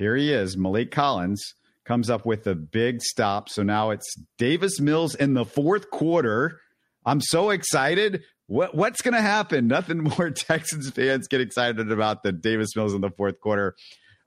[0.00, 3.50] here he is, Maliek Collins comes up with a big stop.
[3.50, 6.58] So now it's Davis Mills in the fourth quarter.
[7.04, 8.22] I'm so excited.
[8.46, 9.66] What what's going to happen?
[9.68, 13.76] Nothing more Texans fans get excited about than Davis Mills in the fourth quarter.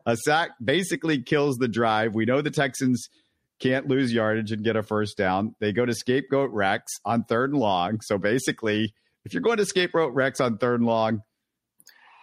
[0.05, 2.13] A sack basically kills the drive.
[2.13, 3.09] We know the Texans
[3.59, 5.55] can't lose yardage and get a first down.
[5.59, 7.99] They go to scapegoat Rex on third and long.
[8.01, 8.93] So basically,
[9.25, 11.23] if you're going to scapegoat Rex on third and long,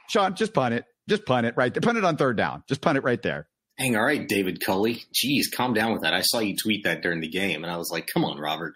[0.08, 0.84] Sean, just punt it.
[1.08, 1.80] Just punt it right there.
[1.80, 2.62] Punt it on third down.
[2.68, 3.48] Just punt it right there.
[3.78, 5.04] Hang, all right, David Culley.
[5.14, 6.12] Jeez, calm down with that.
[6.12, 8.74] I saw you tweet that during the game, and I was like, come on, Robert.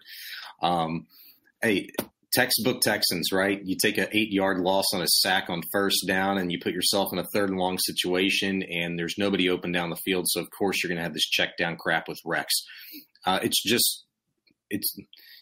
[0.61, 1.05] Um,
[1.61, 1.89] hey,
[2.33, 3.61] textbook Texans, right?
[3.63, 6.73] You take an eight yard loss on a sack on first down, and you put
[6.73, 10.25] yourself in a third and long situation, and there's nobody open down the field.
[10.27, 12.53] So of course you're going to have this check down crap with Rex.
[13.25, 14.05] Uh, it's just
[14.69, 14.95] it's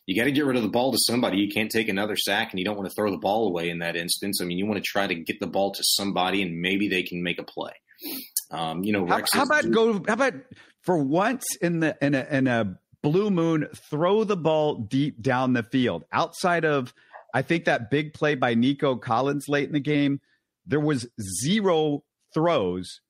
[0.06, 1.38] you got to get rid of the ball to somebody.
[1.38, 3.80] You can't take another sack, and you don't want to throw the ball away in
[3.80, 4.42] that instance.
[4.42, 7.04] I mean, you want to try to get the ball to somebody, and maybe they
[7.04, 7.74] can make a play.
[8.52, 9.94] Um, you know, how, how about go?
[10.08, 10.34] How about
[10.82, 15.54] for once in the in a in a blue moon, throw the ball deep down
[15.54, 16.94] the field outside of.
[17.36, 20.22] I think that big play by Nico Collins late in the game,
[20.68, 21.08] there was
[21.42, 23.02] zero throws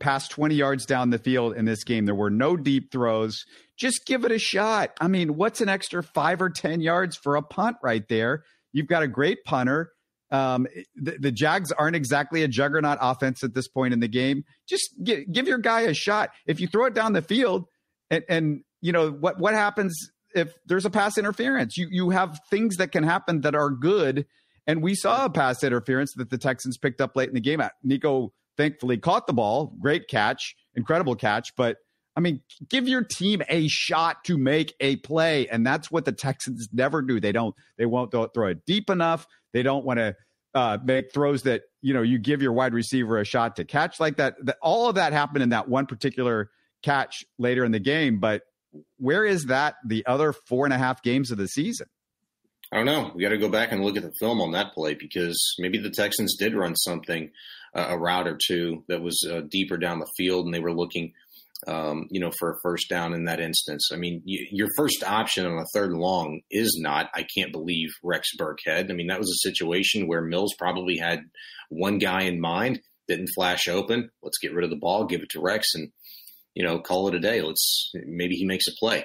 [0.00, 2.04] past 20 yards down the field in this game.
[2.04, 3.44] There were no deep throws.
[3.76, 4.90] Just give it a shot.
[5.00, 8.44] I mean, what's an extra five or 10 yards for a punt right there?
[8.72, 9.92] You've got a great punter.
[10.30, 14.44] Um, the, the, Jags aren't exactly a juggernaut offense at this point in the game.
[14.68, 16.30] Just give, give your guy a shot.
[16.46, 17.66] If you throw it down the field,
[18.10, 19.94] and, and you know what what happens
[20.34, 21.76] if there's a pass interference?
[21.76, 24.26] You you have things that can happen that are good,
[24.66, 27.60] and we saw a pass interference that the Texans picked up late in the game.
[27.60, 31.76] At Nico thankfully caught the ball, great catch, incredible catch, but.
[32.18, 32.40] I mean,
[32.70, 37.02] give your team a shot to make a play, and that's what the Texans never
[37.02, 37.20] do.
[37.20, 37.54] They don't.
[37.76, 39.26] They won't throw it deep enough.
[39.52, 40.16] They don't want to
[40.54, 44.00] uh, make throws that you know you give your wide receiver a shot to catch
[44.00, 44.34] like that.
[44.46, 44.56] that.
[44.62, 46.48] All of that happened in that one particular
[46.82, 48.18] catch later in the game.
[48.18, 48.42] But
[48.98, 51.88] where is that the other four and a half games of the season?
[52.72, 53.12] I don't know.
[53.14, 55.78] We got to go back and look at the film on that play because maybe
[55.78, 57.30] the Texans did run something,
[57.76, 61.12] a route or two that was uh, deeper down the field, and they were looking,
[61.66, 63.90] um, you know, for a first down in that instance.
[63.92, 67.10] I mean, y- your first option on a third and long is not.
[67.14, 68.90] I can't believe Rex Burkhead.
[68.90, 71.20] I mean, that was a situation where Mills probably had
[71.68, 74.10] one guy in mind, didn't flash open.
[74.22, 75.90] Let's get rid of the ball, give it to Rex, and
[76.54, 77.42] you know, call it a day.
[77.42, 79.04] Let's maybe he makes a play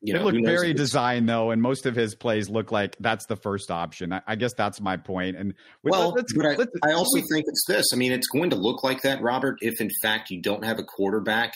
[0.00, 3.26] you know, it looked very designed though, and most of his plays look like that's
[3.26, 4.12] the first option.
[4.12, 5.36] I, I guess that's my point.
[5.36, 7.86] And well, let's, but I, let's, I also think it's this.
[7.92, 10.78] I mean, it's going to look like that, Robert, if in fact you don't have
[10.78, 11.54] a quarterback,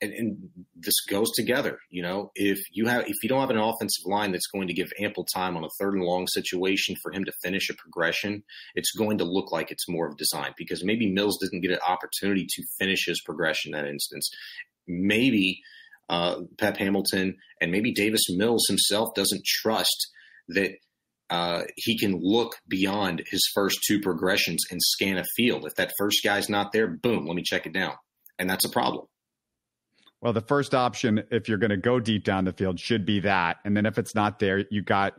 [0.00, 1.78] and, and this goes together.
[1.90, 4.74] You know, if you have if you don't have an offensive line that's going to
[4.74, 8.42] give ample time on a third and long situation for him to finish a progression,
[8.74, 11.78] it's going to look like it's more of design because maybe Mills didn't get an
[11.86, 14.28] opportunity to finish his progression in that instance.
[14.86, 15.60] Maybe
[16.08, 20.10] uh, Pep Hamilton and maybe Davis Mills himself doesn't trust
[20.48, 20.72] that
[21.30, 25.64] uh, he can look beyond his first two progressions and scan a field.
[25.64, 27.94] If that first guy's not there, boom, let me check it down.
[28.38, 29.06] And that's a problem.
[30.20, 33.20] Well, the first option, if you're going to go deep down the field, should be
[33.20, 33.58] that.
[33.64, 35.14] And then if it's not there, you got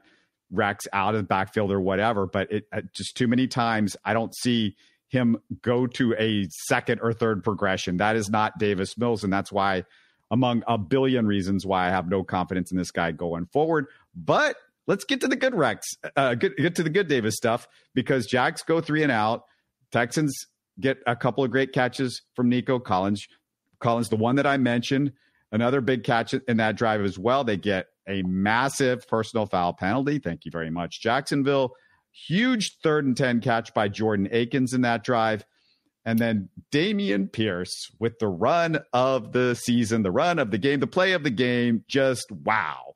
[0.52, 2.26] Rex out of the backfield or whatever.
[2.26, 4.76] But it uh, just too many times, I don't see
[5.10, 7.98] him go to a second or third progression.
[7.98, 9.24] That is not Davis Mills.
[9.24, 9.84] And that's why
[10.32, 13.88] among a billion reasons why I have no confidence in this guy going forward.
[14.16, 14.56] But
[14.88, 18.26] let's get to the good Rex, uh, get, get to the good Davis stuff because
[18.26, 19.44] Jags go three and out.
[19.92, 20.48] Texans
[20.80, 23.28] get a couple of great catches from Nico Collins.
[23.80, 25.14] Collins, the one that I mentioned,
[25.52, 27.44] another big catch in that drive as well.
[27.44, 30.20] They get a massive personal foul penalty.
[30.20, 31.76] Thank you very much, Jacksonville.
[32.12, 35.46] Huge third and 10 catch by Jordan Akins in that drive.
[36.06, 40.80] And then Dameon Pierce with the run of the season, the run of the game,
[40.80, 41.84] the play of the game.
[41.88, 42.94] Just wow.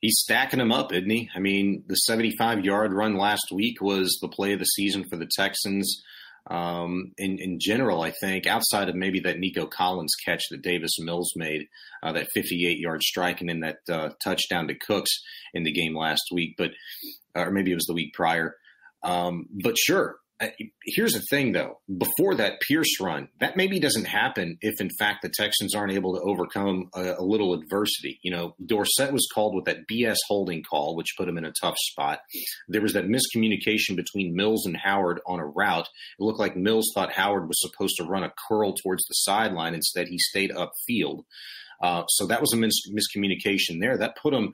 [0.00, 1.28] He's stacking them up, isn't he?
[1.34, 5.16] I mean, the 75 yard run last week was the play of the season for
[5.16, 6.02] the Texans.
[6.50, 10.98] Um, in, in general, I think, outside of maybe that Nico Collins catch that Davis
[10.98, 11.66] Mills made,
[12.02, 15.10] uh, that 58 yard strike, and then that uh, touchdown to Cooks
[15.52, 16.70] in the game last week, but
[17.34, 18.54] or maybe it was the week prior.
[19.02, 20.16] Um, but sure,
[20.84, 21.78] here's the thing though.
[21.96, 26.14] Before that pierce run that maybe doesn't happen if in fact the texans aren't able
[26.14, 28.20] to overcome a, a, little adversity.
[28.22, 31.52] You know dorsett was called with that bs holding call which put him in a
[31.60, 32.20] tough spot.
[32.68, 35.88] There was that miscommunication between mills and howard on a route.
[36.18, 39.74] It looked like mills thought howard was supposed to run a curl towards the sideline.
[39.74, 41.24] Instead he stayed upfield.
[41.80, 43.96] Uh, so that was a mis- miscommunication there.
[43.96, 44.52] That put him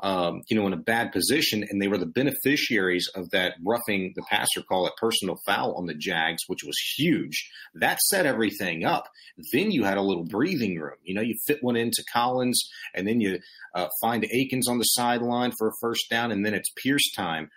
[0.00, 4.12] um, you know, in a bad position, and they were the beneficiaries of that roughing
[4.14, 7.50] the passer call, at personal foul on the Jags, which was huge.
[7.74, 9.08] That set everything up.
[9.52, 10.96] Then you had a little breathing room.
[11.02, 13.38] You know, you fit one into Collins, and then you
[13.74, 17.50] uh, find Akins on the sideline for a first down, and then it's Pierce time.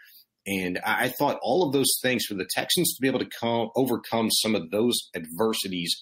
[0.48, 3.70] And I thought all of those things for the Texans to be able to come,
[3.76, 6.02] overcome some of those adversities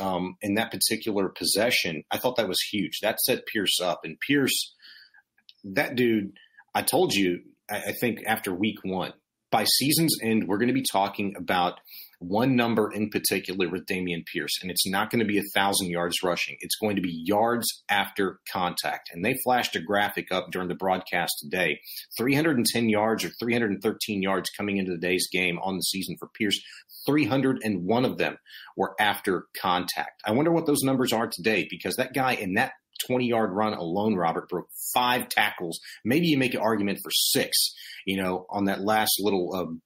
[0.00, 2.98] um, in that particular possession, I thought that was huge.
[3.02, 4.00] That set Pierce up.
[4.02, 4.73] And Pierce,
[5.64, 6.32] that dude,
[6.74, 9.12] I told you, I, I think after week one,
[9.50, 11.78] by season's end, we're going to be talking about
[12.18, 15.90] one number in particular with Dameon Pierce, and it's not going to be a thousand
[15.90, 16.56] yards rushing.
[16.60, 19.10] It's going to be yards after contact.
[19.12, 21.80] And they flashed a graphic up during the broadcast today
[22.18, 26.60] 310 yards or 313 yards coming into today's game on the season for Pierce.
[27.06, 28.36] 301 of them
[28.76, 30.22] were after contact.
[30.24, 32.72] I wonder what those numbers are today because that guy in that
[33.06, 35.80] 20 yard run alone, Robert broke five tackles.
[36.04, 37.56] Maybe you make an argument for six,
[38.06, 39.80] you know, on that last little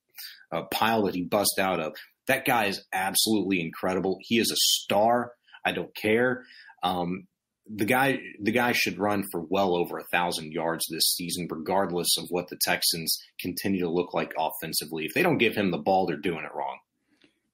[0.53, 1.94] uh, uh, pile that he bust out of.
[2.27, 4.18] That guy is absolutely incredible.
[4.21, 5.33] He is a star.
[5.64, 6.44] I don't care.
[6.83, 7.27] Um,
[7.71, 12.16] the guy, the guy should run for well over a thousand yards this season, regardless
[12.18, 15.05] of what the Texans continue to look like offensively.
[15.05, 16.79] If they don't give him the ball, they're doing it wrong.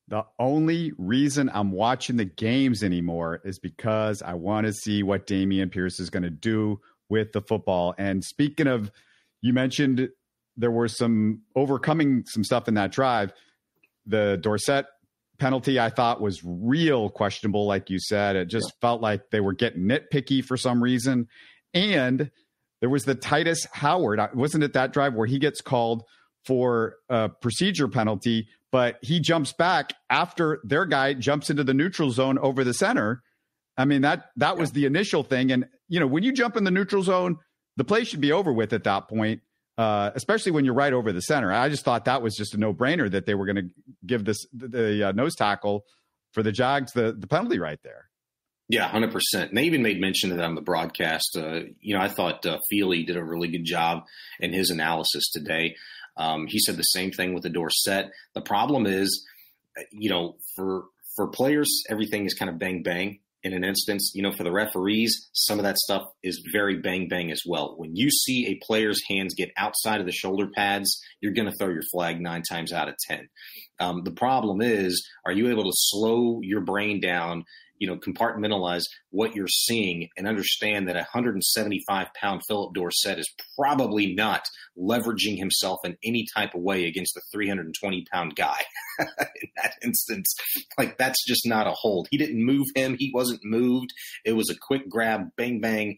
[0.09, 5.27] The only reason I'm watching the games anymore is because I want to see what
[5.27, 7.95] Dameon Pierce is going to do with the football.
[7.97, 8.91] And speaking of,
[9.41, 10.11] you mentioned
[10.57, 13.33] there were some overcoming some stuff in that drive.
[14.07, 14.87] The Dorsett
[15.39, 18.37] penalty I thought was real questionable, like you said.
[18.37, 18.81] It just yeah.
[18.81, 21.29] felt like they were getting nitpicky for some reason.
[21.73, 22.31] And
[22.81, 26.05] there was the Tytus Howard, wasn't it that drive where he gets called
[26.45, 32.11] for a procedure penalty, but he jumps back after their guy jumps into the neutral
[32.11, 33.23] zone over the center.
[33.77, 34.61] I mean that that yeah.
[34.61, 37.39] was the initial thing, and you know when you jump in the neutral zone,
[37.77, 39.43] the play should be over with at that point.
[39.77, 41.53] Uh, especially when you're right over the center.
[41.53, 43.69] I just thought that was just a no brainer that they were going to
[44.07, 45.85] give this the, the uh, nose tackle
[46.31, 48.09] for the Jags the the penalty right there.
[48.69, 49.51] Yeah, hundred percent.
[49.51, 51.37] And they even made mention of that on the broadcast.
[51.37, 54.05] Uh, you know, I thought uh, Feely did a really good job
[54.41, 55.77] in his analysis today.
[56.17, 58.11] Um, he said the same thing with the Dorsett.
[58.35, 59.27] The problem is,
[59.91, 60.85] you know, for
[61.17, 64.13] for players, everything is kind of bang bang in an instance.
[64.15, 67.75] You know, for the referees, some of that stuff is very bang bang as well.
[67.77, 71.57] When you see a player's hands get outside of the shoulder pads, you're going to
[71.57, 73.29] throw your flag nine times out of ten.
[73.81, 77.45] Um, the problem is, are you able to slow your brain down
[77.79, 83.35] you know, compartmentalize what you're seeing and understand that a 175 pound Phillip Dorsett is
[83.59, 84.43] probably not
[84.79, 88.59] leveraging himself in any type of way against a 320 pound guy.
[88.99, 90.35] in that instance,
[90.79, 92.09] like that's just not a hold.
[92.11, 92.97] He didn't move him.
[92.99, 93.93] He wasn't moved.
[94.25, 95.97] It was a quick grab, bang, bang.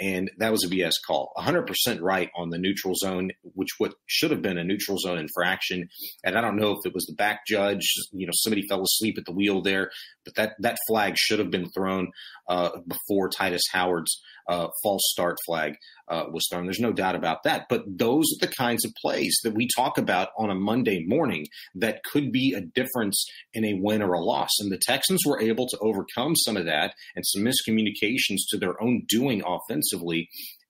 [0.00, 1.32] And that was a BS call.
[1.38, 1.68] 100%
[2.00, 5.88] right on the neutral zone, which what should have been a neutral zone infraction.
[6.24, 9.16] And I don't know if it was the back judge, you know, somebody fell asleep
[9.18, 9.90] at the wheel there,
[10.24, 12.08] but that, that flag should have been thrown
[12.48, 15.76] uh, before Tytus Howard's uh, false start flag
[16.08, 16.64] uh, was thrown.
[16.64, 17.66] There's no doubt about that.
[17.68, 21.46] But those are the kinds of plays that we talk about on a Monday morning
[21.74, 24.50] that could be a difference in a win or a loss.
[24.60, 28.80] And the Texans were able to overcome some of that and some miscommunications to their
[28.82, 30.28] own doing offensively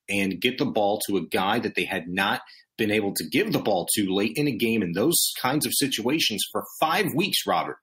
[0.08, 2.42] and get the ball to a guy that they had not
[2.76, 5.72] been able to give the ball to late in a game in those kinds of
[5.74, 7.78] situations for five weeks, Robert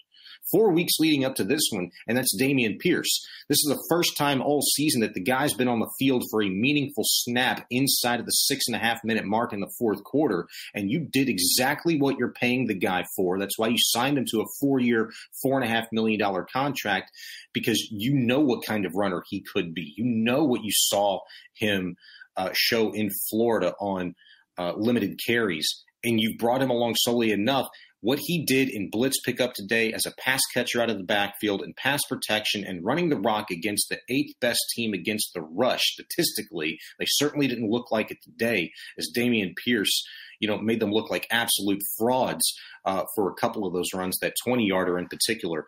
[0.50, 3.26] four weeks leading up to this one, and that's Dameon Pierce.
[3.48, 6.42] This is the first time all season that the guy's been on the field for
[6.42, 10.04] a meaningful snap inside of the six and a half minute mark in the fourth
[10.04, 13.40] quarter, and you did exactly what you're paying the guy for.
[13.40, 15.12] That's why you signed him to a four year,
[15.42, 17.12] four and a half million dollar contract
[17.54, 19.94] because you know what kind of runner he could be.
[19.98, 21.20] You know what you saw
[21.56, 21.96] him
[22.38, 24.16] uh, show in Florida on
[24.58, 27.68] uh, limited carries and you've brought him along solely enough
[28.02, 31.62] what he did in blitz pickup today as a pass catcher out of the backfield
[31.62, 35.82] and pass protection and running the rock against the eighth best team against the rush
[35.84, 40.04] statistically, they certainly didn't look like it today as Dameon Pierce,
[40.40, 42.44] you know, made them look like absolute frauds
[42.86, 45.68] uh, for a couple of those runs, that 20 yarder in particular.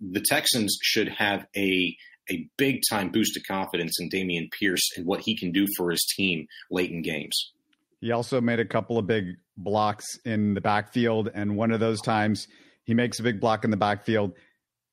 [0.00, 1.96] The Texans should have a
[2.28, 5.92] a big time boost of confidence in Dameon Pierce and what he can do for
[5.92, 7.52] his team late in games.
[8.00, 11.30] He also made a couple of big blocks in the backfield.
[11.34, 12.48] And one of those times
[12.84, 14.32] he makes a big block in the backfield.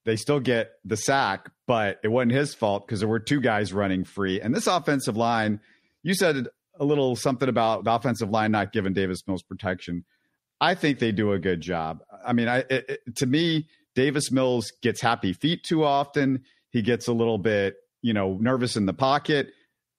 [0.05, 3.71] They still get the sack, but it wasn't his fault because there were two guys
[3.71, 4.41] running free.
[4.41, 5.61] And this offensive line,
[6.01, 6.47] you said
[6.79, 10.03] a little something about the offensive line not giving Davis Mills protection.
[10.59, 12.01] I think they do a good job.
[12.25, 16.43] I mean, I, it, it, to me, Davis Mills gets happy feet too often.
[16.71, 19.51] He gets a little bit, you know, nervous in the pocket.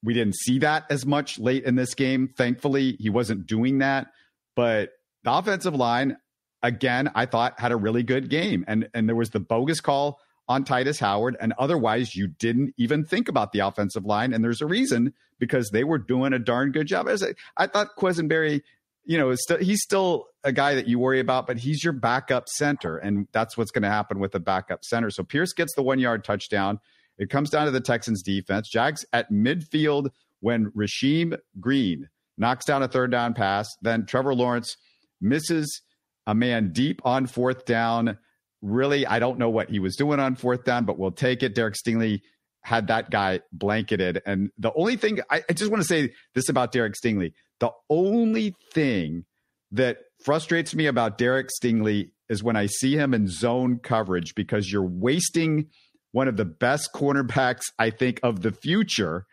[0.03, 2.27] We didn't see that as much late in this game.
[2.35, 4.07] Thankfully, he wasn't doing that.
[4.55, 4.91] But
[5.23, 6.17] the offensive line,
[6.63, 8.63] again, I thought had a really good game.
[8.67, 13.03] And and there was the bogus call on Tytus Howard, and otherwise you didn't even
[13.03, 14.33] think about the offensive line.
[14.33, 17.07] And there's a reason because they were doing a darn good job.
[17.07, 17.15] I,
[17.57, 18.61] I thought Quessenberry,
[19.03, 22.97] you know, he's still a guy that you worry about, but he's your backup center,
[22.97, 25.09] and that's what's going to happen with the backup center.
[25.09, 26.79] So Pierce gets the one yard touchdown.
[27.17, 28.69] It comes down to the Texans defense.
[28.69, 30.09] Jags at midfield
[30.41, 33.67] when Rasheem Green knocks down a third down pass.
[33.81, 34.75] Then Trevor Lawrence
[35.21, 35.81] misses
[36.27, 38.17] a man deep on fourth down.
[38.61, 41.55] Really, I don't know what he was doing on fourth down, but we'll take it.
[41.55, 42.21] Derek Stingley
[42.63, 44.21] had that guy blanketed.
[44.25, 47.71] And the only thing I, I just want to say this about Derek Stingley the
[47.89, 49.25] only thing
[49.71, 54.71] that frustrates me about Derek Stingley is when I see him in zone coverage because
[54.71, 55.67] you're wasting
[56.11, 59.25] one of the best cornerbacks, I think, of the future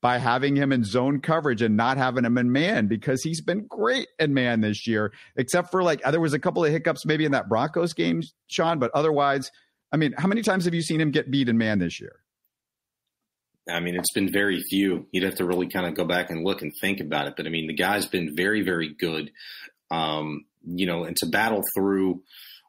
[0.00, 3.66] by having him in zone coverage and not having him in man because he's been
[3.66, 7.24] great in man this year, except for like there was a couple of hiccups maybe
[7.24, 9.50] in that Broncos game, Sean, but otherwise,
[9.92, 12.20] I mean, how many times have you seen him get beat in man this year?
[13.68, 15.06] I mean, it's been very few.
[15.12, 17.34] You'd have to really kind of go back and look and think about it.
[17.36, 19.30] But I mean, the guy's been very, very good.
[19.90, 22.22] Um, you know, and to battle through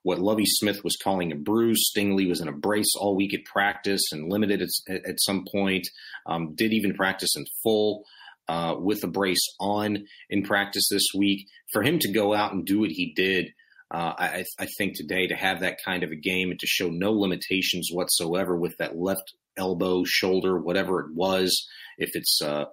[0.03, 1.91] what Lovie Smith was calling a bruise.
[1.91, 5.87] Stingley was in a brace all week at practice and limited at, at some point.
[6.25, 8.03] Um, did even practice in full
[8.47, 11.47] uh, with a brace on in practice this week.
[11.71, 13.53] For him to go out and do what he did,
[13.91, 16.89] uh, I, I, think today to have that kind of a game and to show
[16.89, 22.65] no limitations whatsoever with that left elbow, shoulder, whatever it was, if it's uh,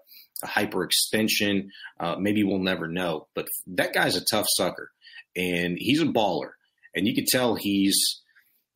[0.42, 1.68] a hyperextension,
[2.00, 3.28] uh, maybe we'll never know.
[3.34, 4.90] But that guy's a tough sucker,
[5.34, 6.52] and he's a baller
[6.96, 8.22] and you could tell he's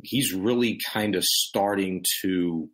[0.03, 2.69] he's really kind of starting to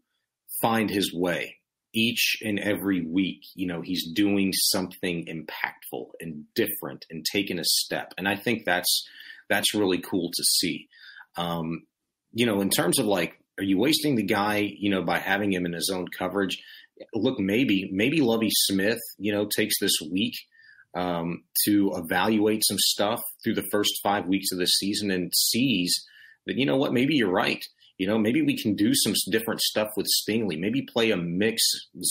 [0.60, 1.56] find his way
[1.94, 3.42] each and every week.
[3.54, 8.12] You know he's doing something impactful and different and taking a step.
[8.18, 9.08] And i think that's
[9.48, 10.88] that's really cool to see.
[11.36, 11.86] Um,
[12.32, 15.52] you know in terms of like are you wasting the guy, you know, by having
[15.52, 16.62] him in his own coverage?
[17.14, 20.34] Look, maybe, maybe Lovie Smith, you know, takes this week
[20.94, 25.94] um, to evaluate some stuff through the first five weeks of the season and sees
[26.46, 27.64] that, you know what, maybe you're right.
[27.98, 30.58] You know, maybe we can do some different stuff with Stingley.
[30.58, 31.62] Maybe play a mix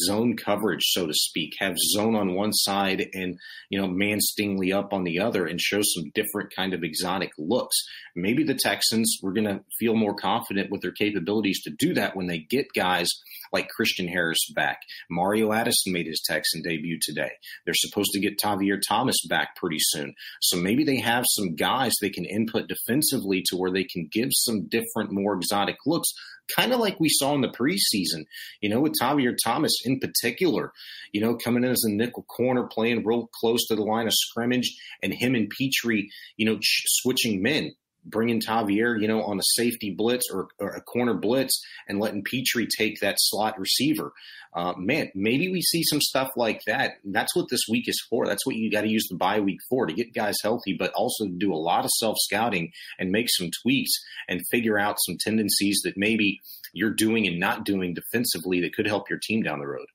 [0.08, 1.54] zone coverage, so to speak.
[1.60, 3.38] Have zone on one side and
[3.70, 7.30] you know man Stingley up on the other, and show some different kind of exotic
[7.38, 7.76] looks.
[8.16, 12.16] Maybe the Texans were going to feel more confident with their capabilities to do that
[12.16, 13.08] when they get guys
[13.56, 14.82] like Christian Harris back.
[15.10, 17.32] Mario Addison made his Texan debut today.
[17.64, 20.14] They're supposed to get Tavierre Thomas back pretty soon.
[20.42, 24.30] So maybe they have some guys they can input defensively to where they can give
[24.32, 26.10] some different, more exotic looks
[26.56, 28.26] kind of like we saw in the preseason,
[28.62, 30.72] you know, with Tavierre Thomas in particular,
[31.12, 34.14] you know, coming in as a nickel corner, playing real close to the line of
[34.14, 36.04] scrimmage, and him and Pitre,
[36.38, 37.74] you know, ch- switching men
[38.06, 42.24] bringing Tavierre, you know, on a safety blitz or, or, a corner blitz and letting
[42.24, 44.14] Pitre take that slot receiver.
[44.54, 46.94] Uh, man, maybe we see some stuff like that.
[47.04, 48.26] That's what this week is for.
[48.26, 50.94] That's what you got to use the bye week for to get guys healthy, but
[50.94, 53.92] also do a lot of self scouting and make some tweaks
[54.30, 56.40] and figure out some tendencies that maybe
[56.74, 59.88] you're doing and not doing defensively that could help your team down the road.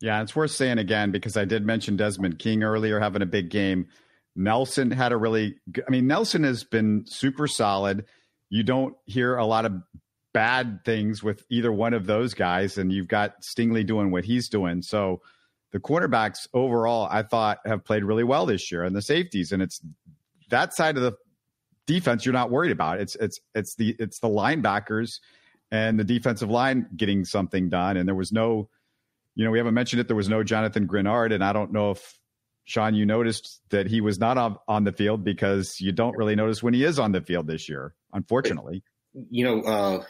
[0.00, 3.48] Yeah, it's worth saying again because I did mention Desmond King earlier having a big
[3.48, 3.86] game.
[4.36, 5.56] Nelson had a really,
[5.86, 8.06] I mean, Nelson has been super solid.
[8.50, 9.74] You don't hear a lot of
[10.32, 14.48] bad things with either one of those guys, and you've got Stingley doing what he's
[14.48, 14.82] doing.
[14.82, 15.22] So
[15.72, 19.62] the quarterbacks overall, I thought, have played really well this year, and the safeties, and
[19.62, 19.80] it's
[20.50, 21.14] that side of the
[21.86, 23.00] defense you're not worried about.
[23.00, 25.20] It's it's it's the it's the linebackers
[25.70, 27.96] and the defensive line getting something done.
[27.96, 28.68] And there was no,
[29.34, 30.06] you know, we haven't mentioned it.
[30.06, 32.18] There was no Jonathan Greenard, and I don't know if
[32.64, 36.34] Sean, you noticed that he was not on, on the field because you don't really
[36.34, 38.82] notice when he is on the field this year, unfortunately.
[39.30, 40.04] You know, uh,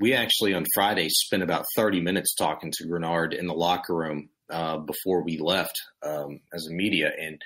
[0.00, 4.28] we actually on Friday spent about 30 minutes talking to Greenard in the locker room
[4.50, 7.10] uh, before we left um, as a media.
[7.18, 7.40] And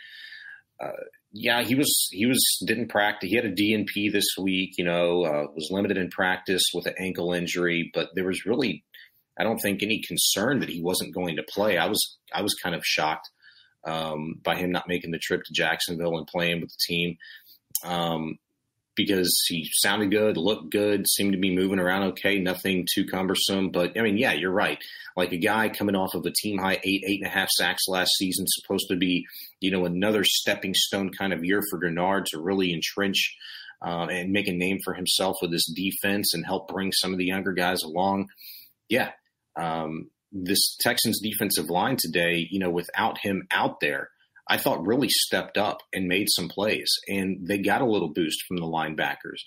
[0.81, 1.03] uh,
[1.33, 3.29] yeah, he was, he was, didn't practice.
[3.29, 6.95] He had a DNP this week, you know, uh, was limited in practice with an
[6.99, 8.85] ankle injury, but there was really,
[9.39, 11.77] I don't think any concern that he wasn't going to play.
[11.77, 13.29] I was, I was kind of shocked
[13.87, 17.17] um, by him not making the trip to Jacksonville and playing with the team
[17.85, 18.39] um,
[18.95, 23.71] because he sounded good, looked good, seemed to be moving around okay, nothing too cumbersome.
[23.71, 24.79] But I mean, yeah, you're right.
[25.17, 27.85] Like a guy coming off of a team high eight, eight and a half sacks
[27.89, 29.25] last season, supposed to be,
[29.61, 33.37] you know, another stepping stone kind of year for Greenard to really entrench.
[33.87, 37.19] Uh, and make a name for himself with this defense and help bring some of
[37.19, 38.27] the younger guys along.
[38.89, 39.11] Yeah,
[39.55, 44.11] um, this Texans defensive line today, you know, without him out there,
[44.49, 48.45] I thought really stepped up and made some plays, and they got a little boost
[48.47, 49.41] from the linebackers.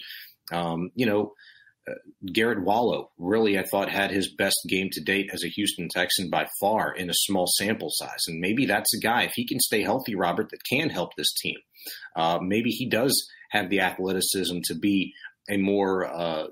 [0.51, 1.33] Um, you know,
[1.89, 1.93] uh,
[2.33, 6.29] Garrett Wallow really, I thought, had his best game to date as a Houston Texan
[6.29, 9.59] by far in a small sample size, and maybe that's a guy if he can
[9.59, 11.57] stay healthy, Robert, that can help this team.
[12.15, 15.13] Uh, maybe he does have the athleticism to be
[15.49, 16.47] a more uh,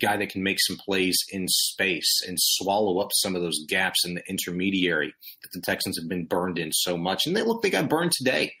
[0.00, 4.04] guy that can make some plays in space and swallow up some of those gaps
[4.04, 7.26] in the intermediary that the Texans have been burned in so much.
[7.26, 8.52] And they look, they got burned today.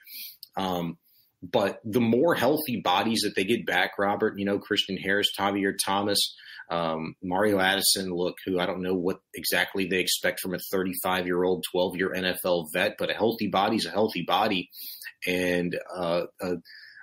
[0.56, 0.98] Um,
[1.42, 5.76] but the more healthy bodies that they get back, Robert, you know, Christian Harris, Tavierre
[5.82, 6.18] Thomas,
[6.70, 11.26] um, Mario Addison, look, who I don't know what exactly they expect from a 35
[11.26, 14.68] year old, 12 year NFL vet, but a healthy body is a healthy body.
[15.26, 16.56] And uh, uh,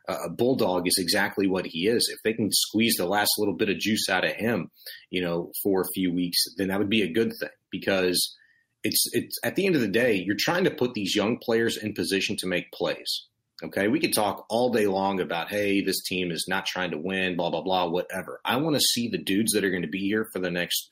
[0.08, 2.10] a bulldog is exactly what he is.
[2.14, 4.72] If they can squeeze the last little bit of juice out of him,
[5.10, 8.36] you know, for a few weeks, then that would be a good thing because
[8.84, 11.78] it's it's at the end of the day, you're trying to put these young players
[11.78, 13.26] in position to make plays.
[13.64, 16.98] Okay, we could talk all day long about hey, this team is not trying to
[16.98, 18.40] win, blah blah blah, whatever.
[18.46, 20.90] I want to see the dudes that are going to be here for the next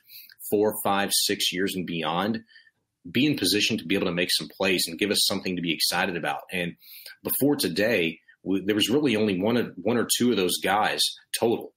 [0.49, 2.43] four, five, six years and beyond
[3.09, 5.61] be in position to be able to make some plays and give us something to
[5.61, 6.41] be excited about.
[6.51, 6.75] And
[7.23, 11.01] before today, there was really only one one or two of those guys
[11.39, 11.73] total.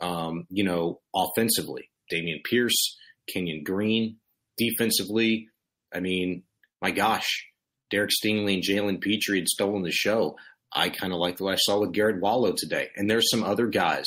[0.00, 2.96] Um, you know, offensively, Dameon Pierce,
[3.32, 4.16] Kenyon Green,
[4.56, 5.48] defensively.
[5.94, 6.42] I mean,
[6.82, 7.46] my gosh,
[7.90, 10.36] Derek Stingley and Jalen Pitre had stolen the show.
[10.72, 13.68] I kind of like what I saw with Garrett Wallow today, and there's some other
[13.68, 14.06] guys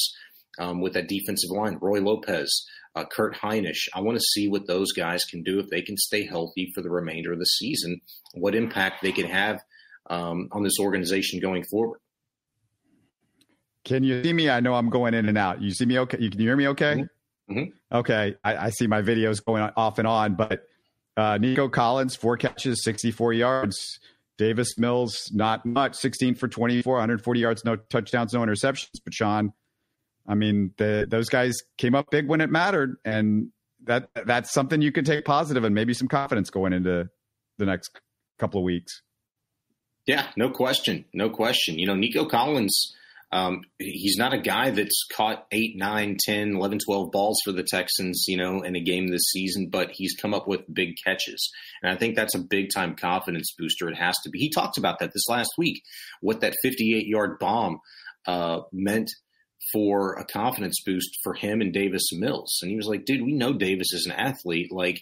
[0.60, 3.88] um, with that defensive line, Roy Lopez, uh, Kurt Hinish.
[3.94, 6.82] I want to see what those guys can do if they can stay healthy for
[6.82, 8.02] the remainder of the season.
[8.34, 9.62] What impact they can have
[10.10, 12.00] um, on this organization going forward.
[13.84, 14.50] Can you see me?
[14.50, 15.62] I know I'm going in and out.
[15.62, 16.18] You see me okay?
[16.20, 16.96] You can hear me okay?
[17.50, 17.58] Mm-hmm.
[17.58, 17.96] mm-hmm.
[17.98, 18.36] Okay.
[18.44, 20.64] I, I, see my videos going off and on, but
[21.16, 24.00] uh, Nico Collins, four catches, 64 yards.
[24.38, 29.00] Davis Mills, not much, 16 for 24, 140 yards, no touchdowns, no interceptions.
[29.04, 29.52] But Sean,
[30.28, 33.50] I mean, the, those guys came up big when it mattered, and
[33.86, 37.10] that that's something you can take positive and maybe some confidence going into
[37.58, 38.00] the next
[38.38, 39.02] couple of weeks.
[40.08, 41.06] Yeah, no question.
[41.14, 41.78] No question.
[41.78, 42.96] You know, Nico Collins,
[43.34, 47.64] um, he's not a guy that's caught 8, 9, 10, 11, 12 balls for the
[47.70, 51.52] Texans, you know, in a game this season, but he's come up with big catches.
[51.84, 53.90] And I think that's a big time confidence booster.
[53.90, 54.40] It has to be.
[54.40, 55.84] He talked about that this last week,
[56.22, 57.80] what that 58 yard bomb
[58.26, 59.10] uh, meant
[59.74, 62.60] for a confidence boost for him and Davis Mills.
[62.62, 64.72] And he was like, dude, we know Davis is an athlete.
[64.72, 65.02] Like,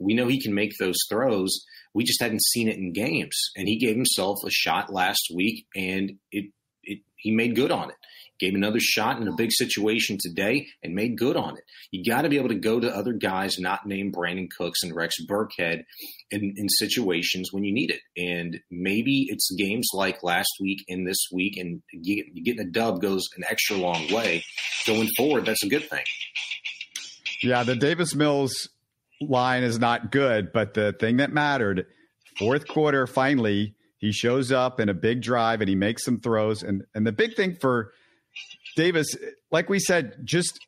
[0.00, 1.64] we know he can make those throws.
[1.94, 3.36] We just hadn't seen it in games.
[3.56, 6.52] And he gave himself a shot last week and it,
[6.82, 7.96] it he made good on it.
[8.40, 11.62] Gave another shot in a big situation today and made good on it.
[11.92, 14.96] You got to be able to go to other guys not named Brandin Cooks and
[14.96, 15.84] Rex Burkhead
[16.32, 18.00] in, in situations when you need it.
[18.16, 23.28] And maybe it's games like last week and this week, and getting a dub goes
[23.36, 24.42] an extra long way.
[24.88, 26.04] Going forward, that's a good thing.
[27.44, 28.68] Yeah, the Davis Mills
[29.28, 31.86] line is not good, but the thing that mattered,
[32.38, 36.62] fourth quarter, finally, he shows up in a big drive and he makes some throws.
[36.62, 37.92] And and the big thing for
[38.76, 39.14] Davis,
[39.50, 40.58] like we said, just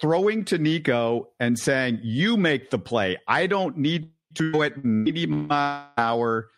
[0.00, 3.16] throwing to Nico and saying, "You make the play.
[3.28, 6.50] I don't need to do it maybe my hour,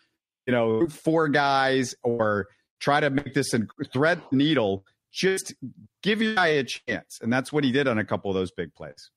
[0.47, 2.47] you know, four guys or
[2.79, 4.85] try to make this and thread the needle.
[5.11, 5.53] Just
[6.01, 8.51] give your guy a chance." And that's what he did on a couple of those
[8.51, 9.11] big plays.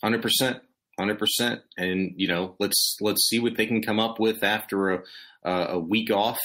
[0.00, 0.60] Hundred percent
[0.98, 1.60] hundred percent.
[1.76, 5.02] And you know, let's let's see what they can come up with after a
[5.44, 6.38] a week off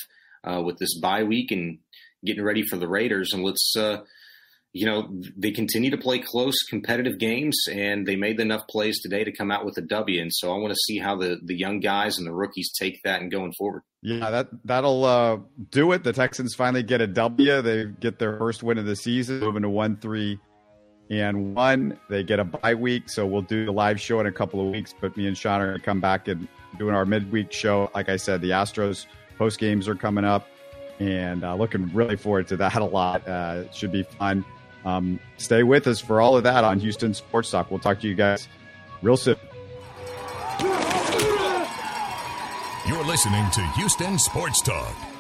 [0.43, 1.79] uh, with this bye week and
[2.25, 3.33] getting ready for the Raiders.
[3.33, 4.01] And let's uh,
[4.73, 9.23] you know they continue to play close, competitive games, and they made enough plays today
[9.23, 10.21] to come out with a W.
[10.21, 13.01] And so I want to see how the the young guys and the rookies take
[13.03, 13.83] that and going forward.
[14.01, 15.37] Yeah, that that'll uh,
[15.69, 16.03] do it.
[16.03, 17.61] The Texans finally get a W.
[17.61, 20.39] They get their first win of the season, moving to one three
[21.11, 21.99] and one.
[22.07, 24.71] They get a bye week, so we'll do the live show in a couple of
[24.71, 24.95] weeks.
[24.99, 26.47] But me and Sean are going to come back and
[26.79, 27.91] doing our midweek show.
[27.93, 29.05] Like I said, the Astros
[29.37, 30.47] post games are coming up,
[30.99, 33.27] and uh, looking really forward to that a lot.
[33.27, 34.45] Uh, it should be fun.
[34.85, 37.69] Um, stay with us for all of that on Houston Sports Talk.
[37.69, 38.47] We'll talk to you guys
[39.03, 39.35] real soon.
[42.87, 45.10] You're listening to Houston Sports Talk.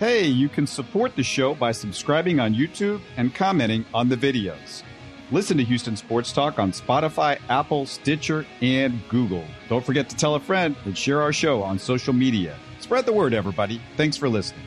[0.00, 4.82] Hey, you can support the show by subscribing on YouTube and commenting on the videos.
[5.30, 9.44] Listen to Houston Sports Talk on Spotify, Apple, Stitcher, and Google.
[9.68, 12.56] Don't forget to tell a friend and share our show on social media.
[12.80, 13.80] Spread the word, everybody.
[13.96, 14.66] Thanks for listening.